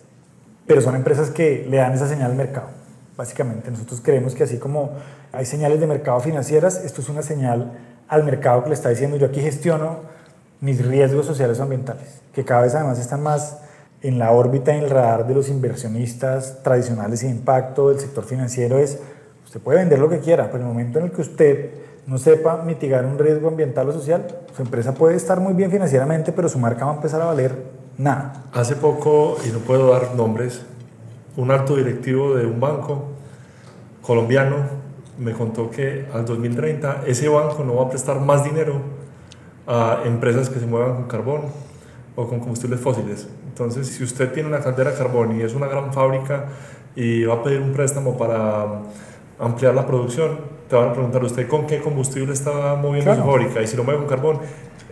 Pero 0.66 0.80
son 0.80 0.96
empresas 0.96 1.30
que 1.30 1.66
le 1.68 1.76
dan 1.76 1.92
esa 1.92 2.08
señal 2.08 2.30
al 2.30 2.36
mercado. 2.36 2.68
Básicamente, 3.16 3.70
nosotros 3.70 4.00
creemos 4.02 4.34
que 4.34 4.44
así 4.44 4.58
como 4.58 4.92
hay 5.32 5.46
señales 5.46 5.80
de 5.80 5.86
mercado 5.86 6.20
financieras, 6.20 6.82
esto 6.84 7.00
es 7.00 7.08
una 7.08 7.22
señal 7.22 7.72
al 8.08 8.24
mercado 8.24 8.62
que 8.62 8.70
le 8.70 8.74
está 8.74 8.88
diciendo 8.88 9.16
yo 9.16 9.26
aquí 9.26 9.40
gestiono 9.40 10.00
mis 10.60 10.84
riesgos 10.84 11.26
sociales 11.26 11.60
o 11.60 11.62
ambientales, 11.62 12.20
que 12.32 12.44
cada 12.44 12.62
vez 12.62 12.74
además 12.74 12.98
están 12.98 13.22
más 13.22 13.58
en 14.02 14.18
la 14.18 14.32
órbita, 14.32 14.74
en 14.74 14.84
el 14.84 14.90
radar 14.90 15.26
de 15.26 15.34
los 15.34 15.48
inversionistas 15.48 16.62
tradicionales 16.62 17.22
y 17.22 17.26
de 17.26 17.32
impacto 17.32 17.88
del 17.88 17.98
sector 17.98 18.24
financiero 18.24 18.78
es, 18.78 19.00
usted 19.44 19.60
puede 19.60 19.78
vender 19.78 19.98
lo 19.98 20.08
que 20.08 20.20
quiera, 20.20 20.46
pero 20.46 20.58
en 20.58 20.62
el 20.62 20.68
momento 20.68 20.98
en 20.98 21.06
el 21.06 21.12
que 21.12 21.22
usted 21.22 21.70
no 22.06 22.18
sepa 22.18 22.62
mitigar 22.62 23.04
un 23.04 23.18
riesgo 23.18 23.48
ambiental 23.48 23.88
o 23.88 23.92
social, 23.92 24.26
su 24.54 24.62
empresa 24.62 24.94
puede 24.94 25.16
estar 25.16 25.40
muy 25.40 25.54
bien 25.54 25.70
financieramente, 25.70 26.32
pero 26.32 26.48
su 26.48 26.58
marca 26.58 26.84
va 26.84 26.92
a 26.92 26.94
empezar 26.96 27.20
a 27.20 27.26
valer 27.26 27.54
nada. 27.98 28.44
Hace 28.52 28.76
poco, 28.76 29.38
y 29.44 29.50
no 29.50 29.58
puedo 29.58 29.90
dar 29.92 30.14
nombres, 30.14 30.62
un 31.36 31.50
alto 31.50 31.76
directivo 31.76 32.34
de 32.34 32.46
un 32.46 32.60
banco 32.60 33.06
colombiano 34.02 34.86
me 35.18 35.32
contó 35.32 35.70
que 35.70 36.06
al 36.12 36.24
2030 36.24 37.04
ese 37.06 37.28
banco 37.28 37.64
no 37.64 37.76
va 37.76 37.84
a 37.84 37.88
prestar 37.88 38.20
más 38.20 38.44
dinero 38.44 38.80
a 39.66 40.02
empresas 40.04 40.48
que 40.48 40.60
se 40.60 40.66
muevan 40.66 40.94
con 40.94 41.04
carbón 41.08 41.40
o 42.14 42.28
con 42.28 42.38
combustibles 42.38 42.80
fósiles. 42.80 43.28
Entonces, 43.56 43.88
si 43.88 44.04
usted 44.04 44.32
tiene 44.32 44.50
una 44.50 44.60
caldera 44.60 44.90
de 44.90 44.98
carbón 44.98 45.40
y 45.40 45.42
es 45.42 45.54
una 45.54 45.66
gran 45.66 45.90
fábrica 45.90 46.44
y 46.94 47.24
va 47.24 47.36
a 47.36 47.42
pedir 47.42 47.62
un 47.62 47.72
préstamo 47.72 48.14
para 48.18 48.66
ampliar 49.38 49.74
la 49.74 49.86
producción, 49.86 50.40
te 50.68 50.76
van 50.76 50.90
a 50.90 50.92
preguntar 50.92 51.24
usted 51.24 51.48
con 51.48 51.66
qué 51.66 51.80
combustible 51.80 52.34
está 52.34 52.74
moviendo 52.74 53.14
su 53.14 53.22
fábrica 53.22 53.62
y 53.62 53.66
si 53.66 53.74
lo 53.74 53.84
mueve 53.84 54.00
con 54.00 54.08
carbón, 54.08 54.40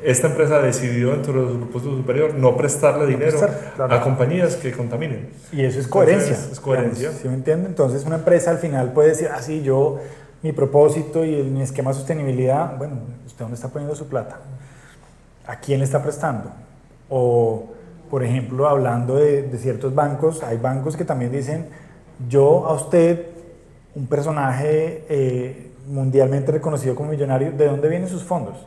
esta 0.03 0.29
empresa 0.29 0.61
decidió 0.61 1.11
dentro 1.11 1.45
de 1.45 1.53
su 1.53 1.59
propósito 1.59 1.95
superior 1.95 2.33
no 2.37 2.57
prestarle 2.57 3.07
dinero 3.07 3.39
a 3.79 4.01
compañías 4.01 4.57
que 4.57 4.73
contaminen. 4.73 5.29
Y 5.53 5.63
eso 5.63 5.79
es 5.79 5.87
coherencia. 5.87 6.39
es 6.51 6.59
coherencia. 6.59 7.13
¿Sí 7.13 7.29
me 7.29 7.35
entiende? 7.35 7.69
Entonces 7.69 8.07
una 8.07 8.17
empresa 8.17 8.51
al 8.51 8.59
final 8.59 8.93
puede 8.95 9.11
decir, 9.11 9.29
ah, 9.31 9.43
sí, 9.43 9.63
yo, 9.63 10.01
mi 10.43 10.53
propósito 10.53 11.23
y 11.23 11.43
mi 11.43 11.61
esquema 11.61 11.91
de 11.91 11.99
sostenibilidad, 11.99 12.79
bueno, 12.79 12.97
¿usted 13.27 13.41
dónde 13.41 13.57
está 13.57 13.69
poniendo 13.69 13.95
su 13.95 14.09
plata? 14.09 14.39
¿A 15.47 15.61
quién 15.61 15.81
le 15.81 15.85
está 15.85 16.03
prestando? 16.03 16.51
O, 17.11 17.75
por 18.11 18.23
ejemplo, 18.23 18.69
hablando 18.69 19.17
de, 19.17 19.51
ciertos 19.59 19.95
bancos, 19.95 20.43
hay 20.43 20.59
bancos 20.59 20.97
que 20.97 21.05
también 21.05 21.33
dicen, 21.33 21.67
yo 22.29 22.67
a 22.67 22.75
usted, 22.75 23.27
un 23.95 24.07
personaje 24.07 25.05
eh, 25.09 25.71
mundialmente 25.89 26.53
reconocido 26.53 26.95
como 26.95 27.11
millonario, 27.11 27.53
¿de 27.53 27.67
dónde 27.67 27.89
vienen 27.89 28.09
sus 28.09 28.23
fondos? 28.23 28.67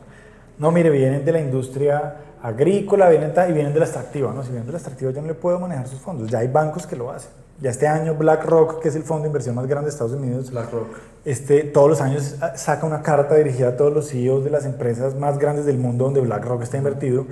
No, 0.58 0.70
mire, 0.70 0.90
vienen 0.90 1.24
de 1.24 1.32
la 1.32 1.40
industria 1.40 2.16
agrícola 2.42 3.08
vienen 3.08 3.32
y 3.48 3.52
vienen 3.52 3.72
de 3.72 3.80
la 3.80 3.86
extractiva. 3.86 4.32
No, 4.32 4.42
si 4.42 4.50
vienen 4.50 4.66
de 4.66 4.72
la 4.72 4.78
extractiva 4.78 5.10
yo 5.10 5.20
no 5.20 5.28
le 5.28 5.34
puedo 5.34 5.58
manejar 5.58 5.88
sus 5.88 6.00
fondos. 6.00 6.30
Ya 6.30 6.38
hay 6.38 6.48
bancos 6.48 6.86
que 6.86 6.96
lo 6.96 7.10
hacen. 7.10 7.30
Ya 7.60 7.70
este 7.70 7.88
año 7.88 8.14
BlackRock, 8.14 8.80
que 8.80 8.88
es 8.88 8.94
el 8.94 9.02
fondo 9.02 9.24
de 9.24 9.28
inversión 9.28 9.56
más 9.56 9.66
grande 9.66 9.86
de 9.86 9.92
Estados 9.92 10.12
Unidos, 10.12 10.50
BlackRock. 10.52 10.86
Este, 11.24 11.64
todos 11.64 11.88
los 11.88 12.00
años 12.00 12.36
saca 12.54 12.86
una 12.86 13.02
carta 13.02 13.34
dirigida 13.34 13.70
a 13.70 13.76
todos 13.76 13.92
los 13.92 14.08
CEOs 14.08 14.44
de 14.44 14.50
las 14.50 14.64
empresas 14.64 15.16
más 15.16 15.38
grandes 15.38 15.66
del 15.66 15.76
mundo 15.76 16.04
donde 16.04 16.20
BlackRock 16.20 16.62
está 16.62 16.76
invertido. 16.76 17.26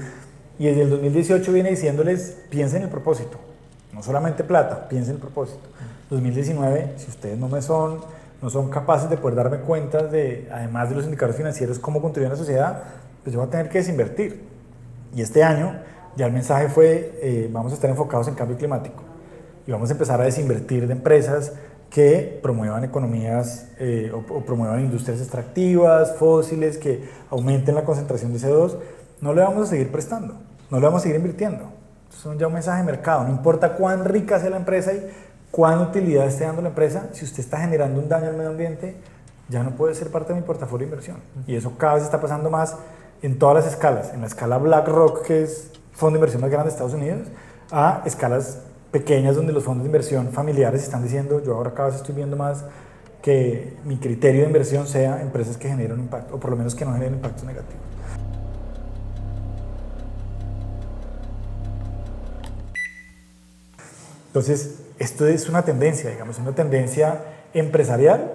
Y 0.58 0.66
desde 0.66 0.82
el 0.82 0.90
2018 0.90 1.52
viene 1.52 1.70
diciéndoles, 1.70 2.38
piensen 2.50 2.78
en 2.78 2.84
el 2.84 2.90
propósito. 2.90 3.38
No 3.92 4.02
solamente 4.02 4.44
plata, 4.44 4.88
piensen 4.88 5.10
en 5.10 5.16
el 5.16 5.20
propósito. 5.20 5.60
2019, 6.10 6.94
si 6.96 7.10
ustedes 7.10 7.38
no 7.38 7.48
me 7.48 7.60
son, 7.60 8.00
no 8.40 8.50
son 8.50 8.70
capaces 8.70 9.10
de 9.10 9.16
poder 9.16 9.36
darme 9.36 9.58
cuenta 9.58 10.02
de, 10.02 10.48
además 10.52 10.88
de 10.88 10.96
los 10.96 11.04
indicadores 11.04 11.36
financieros, 11.36 11.78
cómo 11.78 12.00
contribuyen 12.00 12.30
a 12.30 12.34
la 12.34 12.38
sociedad, 12.38 12.82
pues 13.22 13.34
yo 13.34 13.40
voy 13.40 13.48
a 13.48 13.50
tener 13.50 13.68
que 13.68 13.78
desinvertir. 13.78 14.44
Y 15.14 15.22
este 15.22 15.42
año 15.42 15.74
Ya 16.16 16.26
el 16.26 16.32
mensaje 16.32 16.70
fue, 16.70 17.18
eh, 17.20 17.50
vamos 17.52 17.72
a 17.72 17.74
estar 17.74 17.90
enfocados 17.90 18.26
en 18.28 18.34
cambio 18.34 18.56
climático 18.56 19.02
y 19.66 19.70
vamos 19.70 19.90
a 19.90 19.92
empezar 19.92 20.18
a 20.18 20.24
desinvertir 20.24 20.86
de 20.86 20.94
empresas 20.94 21.52
que 21.90 22.38
promuevan 22.42 22.84
economías 22.84 23.68
eh, 23.78 24.10
o, 24.14 24.18
o, 24.18 24.40
promuevan 24.40 24.80
industrias 24.80 25.20
extractivas, 25.20 26.16
fósiles, 26.16 26.78
que 26.78 27.04
aumenten 27.30 27.74
la 27.74 27.84
concentración 27.84 28.32
de 28.32 28.38
CO2, 28.38 28.76
no 29.20 29.34
le 29.34 29.42
vamos 29.42 29.64
a 29.64 29.66
seguir 29.70 29.90
prestando, 29.90 30.34
no 30.70 30.78
le 30.78 30.86
vamos 30.86 31.00
a 31.00 31.02
seguir 31.02 31.16
invirtiendo. 31.16 31.70
Eso 32.10 32.32
es 32.32 32.38
ya 32.38 32.46
un 32.46 32.54
mensaje 32.54 32.78
de 32.78 32.84
mercado, 32.84 33.24
no 33.24 33.30
importa 33.30 33.74
cuán 33.74 34.04
rica 34.04 34.38
sea 34.40 34.50
la 34.50 34.56
empresa 34.56 34.92
y 34.92 35.10
cuán 35.50 35.80
utilidad 35.80 36.26
esté 36.26 36.44
dando 36.44 36.62
la 36.62 36.68
empresa, 36.68 37.08
si 37.12 37.24
usted 37.24 37.40
está 37.40 37.58
generando 37.58 38.00
un 38.00 38.08
daño 38.08 38.28
al 38.28 38.36
medio 38.36 38.50
ambiente, 38.50 38.96
ya 39.48 39.62
no 39.62 39.70
puede 39.70 39.94
ser 39.94 40.10
parte 40.10 40.32
de 40.32 40.40
mi 40.40 40.46
portafolio 40.46 40.86
de 40.86 40.90
inversión. 40.90 41.16
Y 41.46 41.56
eso 41.56 41.72
cada 41.78 41.94
vez 41.94 42.04
está 42.04 42.20
pasando 42.20 42.50
más 42.50 42.76
en 43.22 43.38
todas 43.38 43.64
las 43.64 43.72
escalas, 43.72 44.12
en 44.12 44.20
la 44.20 44.26
escala 44.26 44.58
BlackRock, 44.58 45.22
que 45.22 45.42
es 45.42 45.70
fondo 45.92 46.14
de 46.14 46.18
inversión 46.18 46.42
más 46.42 46.50
grande 46.50 46.68
de 46.68 46.72
Estados 46.72 46.94
Unidos, 46.94 47.28
a 47.70 48.02
escalas 48.04 48.58
pequeñas 48.90 49.36
donde 49.36 49.52
los 49.52 49.64
fondos 49.64 49.84
de 49.84 49.88
inversión 49.88 50.28
familiares 50.28 50.82
están 50.82 51.02
diciendo, 51.02 51.42
yo 51.42 51.54
ahora 51.54 51.72
cada 51.74 51.88
vez 51.88 51.96
estoy 51.96 52.14
viendo 52.14 52.36
más 52.36 52.64
que 53.22 53.76
mi 53.84 53.96
criterio 53.96 54.42
de 54.42 54.46
inversión 54.46 54.86
sea 54.86 55.20
empresas 55.20 55.56
que 55.56 55.68
generan 55.68 55.98
impacto, 55.98 56.36
o 56.36 56.40
por 56.40 56.50
lo 56.50 56.56
menos 56.56 56.74
que 56.74 56.84
no 56.84 56.92
generen 56.92 57.14
impactos 57.14 57.44
negativos. 57.44 57.95
Entonces, 64.36 64.80
esto 64.98 65.26
es 65.26 65.48
una 65.48 65.62
tendencia, 65.64 66.10
digamos, 66.10 66.38
una 66.38 66.54
tendencia 66.54 67.24
empresarial 67.54 68.32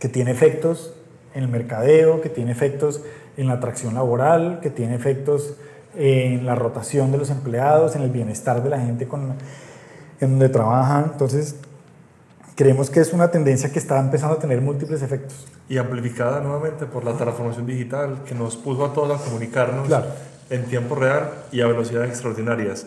que 0.00 0.08
tiene 0.08 0.32
efectos 0.32 0.92
en 1.36 1.44
el 1.44 1.48
mercadeo, 1.48 2.20
que 2.20 2.28
tiene 2.28 2.50
efectos 2.50 3.00
en 3.36 3.46
la 3.46 3.52
atracción 3.52 3.94
laboral, 3.94 4.58
que 4.60 4.70
tiene 4.70 4.96
efectos 4.96 5.54
en 5.94 6.44
la 6.46 6.56
rotación 6.56 7.12
de 7.12 7.18
los 7.18 7.30
empleados, 7.30 7.94
en 7.94 8.02
el 8.02 8.10
bienestar 8.10 8.60
de 8.60 8.70
la 8.70 8.80
gente 8.80 9.06
con, 9.06 9.34
en 10.20 10.30
donde 10.30 10.48
trabajan. 10.48 11.10
Entonces, 11.12 11.54
creemos 12.56 12.90
que 12.90 12.98
es 12.98 13.12
una 13.12 13.30
tendencia 13.30 13.70
que 13.70 13.78
está 13.78 14.00
empezando 14.00 14.34
a 14.34 14.38
tener 14.40 14.60
múltiples 14.60 15.00
efectos. 15.00 15.46
Y 15.68 15.78
amplificada 15.78 16.40
nuevamente 16.40 16.86
por 16.86 17.04
la 17.04 17.12
transformación 17.16 17.66
digital 17.66 18.24
que 18.24 18.34
nos 18.34 18.56
puso 18.56 18.84
a 18.84 18.92
todos 18.92 19.20
a 19.20 19.24
comunicarnos 19.24 19.86
Claro. 19.86 20.06
en 20.50 20.64
tiempo 20.64 20.96
real 20.96 21.30
y 21.52 21.60
a 21.60 21.68
velocidades 21.68 22.10
extraordinarias. 22.10 22.84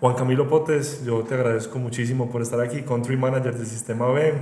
Juan 0.00 0.14
Camilo 0.14 0.48
Potes, 0.48 1.04
yo 1.04 1.22
te 1.24 1.34
agradezco 1.34 1.78
muchísimo 1.78 2.30
por 2.30 2.40
estar 2.42 2.60
aquí, 2.60 2.82
Country 2.82 3.16
Manager 3.16 3.56
del 3.56 3.66
Sistema 3.66 4.06
B. 4.12 4.32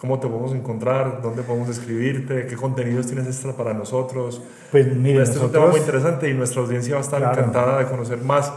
¿Cómo 0.00 0.18
te 0.18 0.26
podemos 0.26 0.52
encontrar? 0.52 1.22
¿Dónde 1.22 1.42
podemos 1.42 1.68
escribirte? 1.68 2.46
¿Qué 2.46 2.56
contenidos 2.56 3.06
tienes 3.06 3.26
extra 3.26 3.52
para 3.52 3.74
nosotros? 3.74 4.42
Pues 4.72 4.92
mire, 4.94 5.22
Este 5.22 5.36
es 5.38 5.42
un 5.44 5.52
tema 5.52 5.66
muy 5.68 5.78
interesante 5.80 6.28
y 6.28 6.34
nuestra 6.34 6.62
audiencia 6.62 6.94
va 6.94 7.00
a 7.00 7.04
estar 7.04 7.20
Claro. 7.20 7.38
encantada 7.38 7.78
de 7.78 7.86
conocer 7.86 8.18
más, 8.18 8.52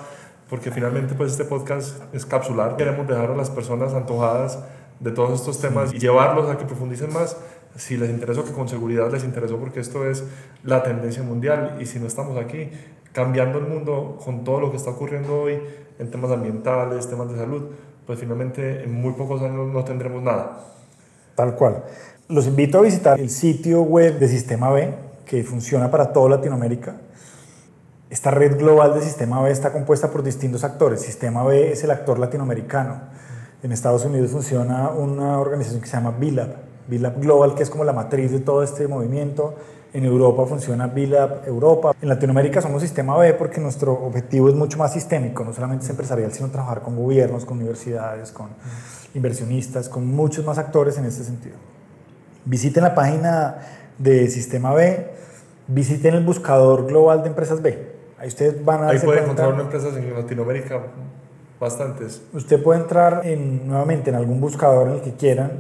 porque 0.49 0.71
finalmente 0.71 1.13
pues 1.15 1.32
este 1.32 1.45
podcast 1.45 2.01
es 2.13 2.25
capsular. 2.25 2.75
Queremos 2.75 3.08
dejar 3.08 3.32
a 3.32 3.36
las 3.36 3.49
personas 3.51 3.93
antojadas 3.93 4.60
de 4.99 5.12
todos 5.12 5.39
estos 5.39 5.60
temas 5.62 5.93
y 5.93 5.99
llevarlos 5.99 6.49
a 6.49 6.58
que 6.58 6.65
profundicen 6.65 7.12
más. 7.13 7.38
Si 7.75 7.97
les 7.97 8.10
interesó, 8.10 8.43
que 8.43 8.51
con 8.51 8.67
seguridad 8.67 9.12
les 9.12 9.23
interesó, 9.23 9.58
porque 9.58 9.80
esto 9.80 10.08
es 10.10 10.23
la 10.63 10.84
tendencia 10.84 11.23
mundial 11.23 11.77
y 11.80 11.86
si 11.86 11.99
no 11.99 12.06
estamos 12.08 12.38
aquí 12.38 12.69
cambiando 13.13 13.60
el 13.60 13.65
mundo 13.65 14.17
con 14.23 14.43
todo 14.43 14.60
lo 14.62 14.71
que 14.71 14.77
está 14.77 14.91
ocurriendo 14.91 15.41
hoy 15.41 15.60
en 16.02 16.10
temas 16.10 16.32
ambientales, 16.32 17.08
temas 17.08 17.30
de 17.32 17.38
salud, 17.38 17.62
pues 18.08 18.20
finalmente 18.20 18.84
en 18.84 18.92
muy 18.92 19.14
pocos 19.14 19.40
años 19.44 19.72
no 19.72 19.84
tendremos 19.84 20.24
nada. 20.24 20.64
Tal 21.36 21.56
cual. 21.56 21.84
Los 22.28 22.48
invito 22.48 22.80
a 22.80 22.82
visitar 22.82 23.20
el 23.20 23.30
sitio 23.30 23.84
web 23.84 24.18
de 24.18 24.28
Sistema 24.28 24.72
B, 24.72 24.92
que 25.26 25.44
funciona 25.44 25.92
para 25.92 26.12
toda 26.12 26.32
Latinoamérica. 26.32 26.96
Esta 28.10 28.32
red 28.32 28.58
global 28.58 28.96
de 28.96 29.02
Sistema 29.02 29.42
B 29.44 29.52
está 29.52 29.72
compuesta 29.72 30.10
por 30.10 30.24
distintos 30.24 30.64
actores. 30.64 31.02
Sistema 31.02 31.44
B 31.44 31.72
es 31.72 31.84
el 31.84 31.92
actor 31.92 32.18
latinoamericano. 32.18 33.00
En 33.62 33.72
Estados 33.72 34.04
Unidos 34.04 34.32
funciona 34.32 34.90
una 34.90 35.40
organización 35.40 35.82
que 35.82 35.88
se 35.88 35.98
llama 35.98 36.16
BILAB, 36.20 36.50
BILAB 36.88 37.22
Global, 37.22 37.54
que 37.54 37.62
es 37.62 37.70
como 37.70 37.84
la 37.84 37.94
matriz 37.94 38.32
de 38.32 38.40
todo 38.40 38.64
este 38.64 38.88
movimiento. 38.88 39.54
En 39.93 40.06
Europa 40.06 40.45
funciona 40.45 40.88
BILAB 40.88 41.47
Europa. 41.47 41.93
En 42.01 42.08
Latinoamérica 42.08 42.62
somos 42.62 42.82
Sistema 42.82 43.17
B 43.17 43.34
porque 43.34 43.60
nuestro 43.60 43.91
objetivo 43.93 44.47
es 44.47 44.56
mucho 44.56 44.77
más 44.77 44.93
sistémico, 44.93 45.43
no 45.43 45.51
solamente 45.51 45.84
es 45.84 45.89
empresarial, 45.89 46.32
sino 46.32 46.49
trabajar 46.49 46.82
con 46.82 46.95
gobiernos, 46.95 47.43
con 47.43 47.58
universidades, 47.58 48.32
con 48.32 48.47
inversionistas, 49.13 49.89
con 49.89 50.08
muchos 50.08 50.45
más 50.45 50.58
actores 50.58 50.97
en 50.97 51.06
este 51.06 51.23
sentido. 51.25 51.56
Visiten 52.45 52.84
la 52.84 52.95
página 52.95 53.58
de 53.97 54.30
Sistema 54.30 54.73
B, 54.73 55.12
visiten 55.67 56.13
el 56.15 56.23
buscador 56.23 56.86
global 56.88 57.21
de 57.23 57.27
empresas 57.30 57.62
B. 57.62 57.91
Ahí 58.17 58.30
ustedes 58.30 58.63
van 58.63 58.84
a 58.84 58.88
Ahí 58.88 58.93
darse 58.93 59.06
puede 59.06 59.19
cuenta- 59.23 59.43
encontrar 59.43 59.54
una 59.54 59.63
empresas 59.63 59.97
en 59.97 60.13
Latinoamérica 60.13 60.80
bastantes. 61.60 62.21
Usted 62.34 62.63
puede 62.63 62.80
entrar 62.80 63.21
en, 63.25 63.67
nuevamente 63.67 64.10
en 64.10 64.15
algún 64.15 64.39
buscador 64.39 64.88
en 64.88 64.93
el 64.95 65.01
que 65.01 65.13
quieran. 65.15 65.51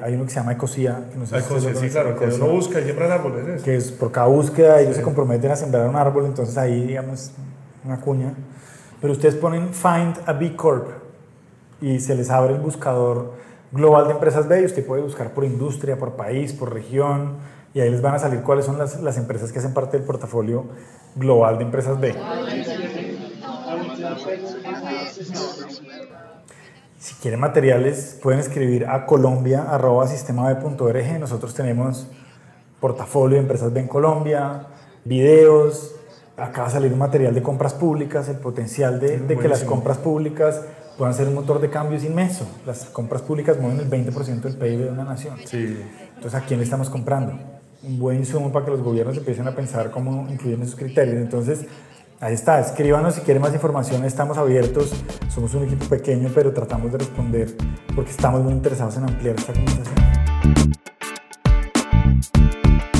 Hay 0.00 0.14
uno 0.14 0.24
que 0.24 0.30
se 0.30 0.36
llama 0.36 0.52
Ecosia, 0.52 1.04
que 1.12 1.18
no 1.18 1.26
sé 1.26 1.36
Hay 1.36 1.42
si 1.42 1.74
sí, 1.74 1.88
claro, 1.90 2.18
que 2.18 2.26
uno 2.26 2.46
busca 2.48 2.80
y 2.80 2.84
siembran 2.84 3.12
árboles. 3.12 3.46
¿es? 3.46 3.62
que 3.62 3.76
es 3.76 3.90
por 3.90 4.10
cada 4.10 4.26
búsqueda 4.26 4.80
ellos 4.80 4.96
se 4.96 5.02
comprometen 5.02 5.50
a 5.50 5.56
sembrar 5.56 5.88
un 5.88 5.96
árbol, 5.96 6.26
entonces 6.26 6.56
ahí 6.56 6.86
digamos 6.86 7.32
una 7.84 8.00
cuña. 8.00 8.34
Pero 9.00 9.12
ustedes 9.12 9.34
ponen 9.34 9.74
Find 9.74 10.18
a 10.26 10.32
B 10.32 10.56
Corp 10.56 10.88
y 11.80 11.98
se 12.00 12.14
les 12.14 12.30
abre 12.30 12.54
el 12.54 12.60
buscador 12.60 13.34
global 13.72 14.06
de 14.06 14.12
empresas 14.12 14.48
B 14.48 14.62
y 14.62 14.64
usted 14.64 14.86
puede 14.86 15.02
buscar 15.02 15.32
por 15.32 15.44
industria, 15.44 15.98
por 15.98 16.12
país, 16.14 16.52
por 16.52 16.72
región 16.72 17.36
y 17.74 17.80
ahí 17.80 17.90
les 17.90 18.02
van 18.02 18.14
a 18.14 18.18
salir 18.18 18.42
cuáles 18.42 18.66
son 18.66 18.78
las, 18.78 19.00
las 19.00 19.16
empresas 19.16 19.50
que 19.50 19.58
hacen 19.58 19.72
parte 19.72 19.96
del 19.96 20.06
portafolio 20.06 20.66
global 21.16 21.58
de 21.58 21.64
empresas 21.64 21.98
B. 21.98 22.14
Si 27.02 27.14
quieren 27.16 27.40
materiales, 27.40 28.16
pueden 28.22 28.38
escribir 28.38 28.86
a 28.86 29.06
colombia.sistemab.org. 29.06 31.18
Nosotros 31.18 31.52
tenemos 31.52 32.06
portafolio 32.78 33.38
de 33.38 33.42
empresas 33.42 33.74
en 33.74 33.88
Colombia, 33.88 34.68
videos. 35.04 35.96
Acaba 36.36 36.68
de 36.68 36.74
salir 36.74 36.92
un 36.92 37.00
material 37.00 37.34
de 37.34 37.42
compras 37.42 37.74
públicas, 37.74 38.28
el 38.28 38.36
potencial 38.36 39.00
de, 39.00 39.18
de 39.18 39.36
que 39.36 39.48
las 39.48 39.64
compras 39.64 39.98
públicas 39.98 40.60
puedan 40.96 41.12
ser 41.12 41.26
un 41.26 41.34
motor 41.34 41.60
de 41.60 41.70
cambio 41.70 41.98
es 41.98 42.04
inmenso. 42.04 42.46
Las 42.64 42.84
compras 42.84 43.22
públicas 43.22 43.58
mueven 43.58 43.80
el 43.80 43.90
20% 43.90 44.40
del 44.40 44.56
PIB 44.56 44.84
de 44.84 44.90
una 44.90 45.02
nación. 45.02 45.38
Sí. 45.44 45.76
Entonces, 46.14 46.40
¿a 46.40 46.44
quién 46.44 46.60
le 46.60 46.64
estamos 46.64 46.88
comprando? 46.88 47.32
Un 47.82 47.98
buen 47.98 48.18
insumo 48.18 48.52
para 48.52 48.64
que 48.64 48.70
los 48.70 48.80
gobiernos 48.80 49.16
empiecen 49.16 49.48
a 49.48 49.56
pensar 49.56 49.90
cómo 49.90 50.28
incluir 50.30 50.54
en 50.54 50.62
esos 50.62 50.76
criterios. 50.76 51.16
Entonces, 51.16 51.66
ahí 52.22 52.34
está. 52.34 52.60
Escríbanos 52.60 53.16
si 53.16 53.20
quieren 53.20 53.42
más 53.42 53.52
información. 53.52 54.04
Estamos 54.04 54.38
abiertos. 54.38 54.92
Somos 55.28 55.52
un 55.54 55.64
equipo 55.64 55.84
pequeño, 55.86 56.30
pero 56.34 56.52
tratamos 56.52 56.90
de 56.92 56.98
responder 56.98 57.54
porque 57.94 58.10
estamos 58.10 58.42
muy 58.42 58.52
interesados 58.52 58.96
en 58.96 59.04
ampliar 59.04 59.36
esta 59.36 59.52
conversación. 59.52 59.96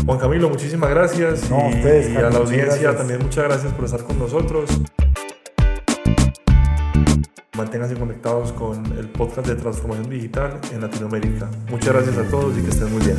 Juan 0.05 0.19
Camilo, 0.19 0.49
muchísimas 0.51 0.91
gracias. 0.91 1.49
No, 1.49 1.71
y, 1.71 1.75
ustedes, 1.75 2.11
y 2.11 2.17
a 2.17 2.23
la 2.23 2.37
audiencia 2.37 2.67
gracias. 2.67 2.97
también 2.97 3.23
muchas 3.23 3.45
gracias 3.45 3.73
por 3.73 3.85
estar 3.85 4.03
con 4.03 4.19
nosotros. 4.19 4.69
Manténganse 7.57 7.95
conectados 7.95 8.53
con 8.53 8.85
el 8.99 9.09
podcast 9.09 9.47
de 9.47 9.55
transformación 9.55 10.11
digital 10.11 10.59
en 10.73 10.81
Latinoamérica. 10.81 11.49
Muchas 11.71 11.95
gracias 11.95 12.19
a 12.19 12.25
todos 12.29 12.59
y 12.59 12.63
que 12.63 12.71
estén 12.71 12.93
muy 12.93 13.05
bien. 13.05 13.17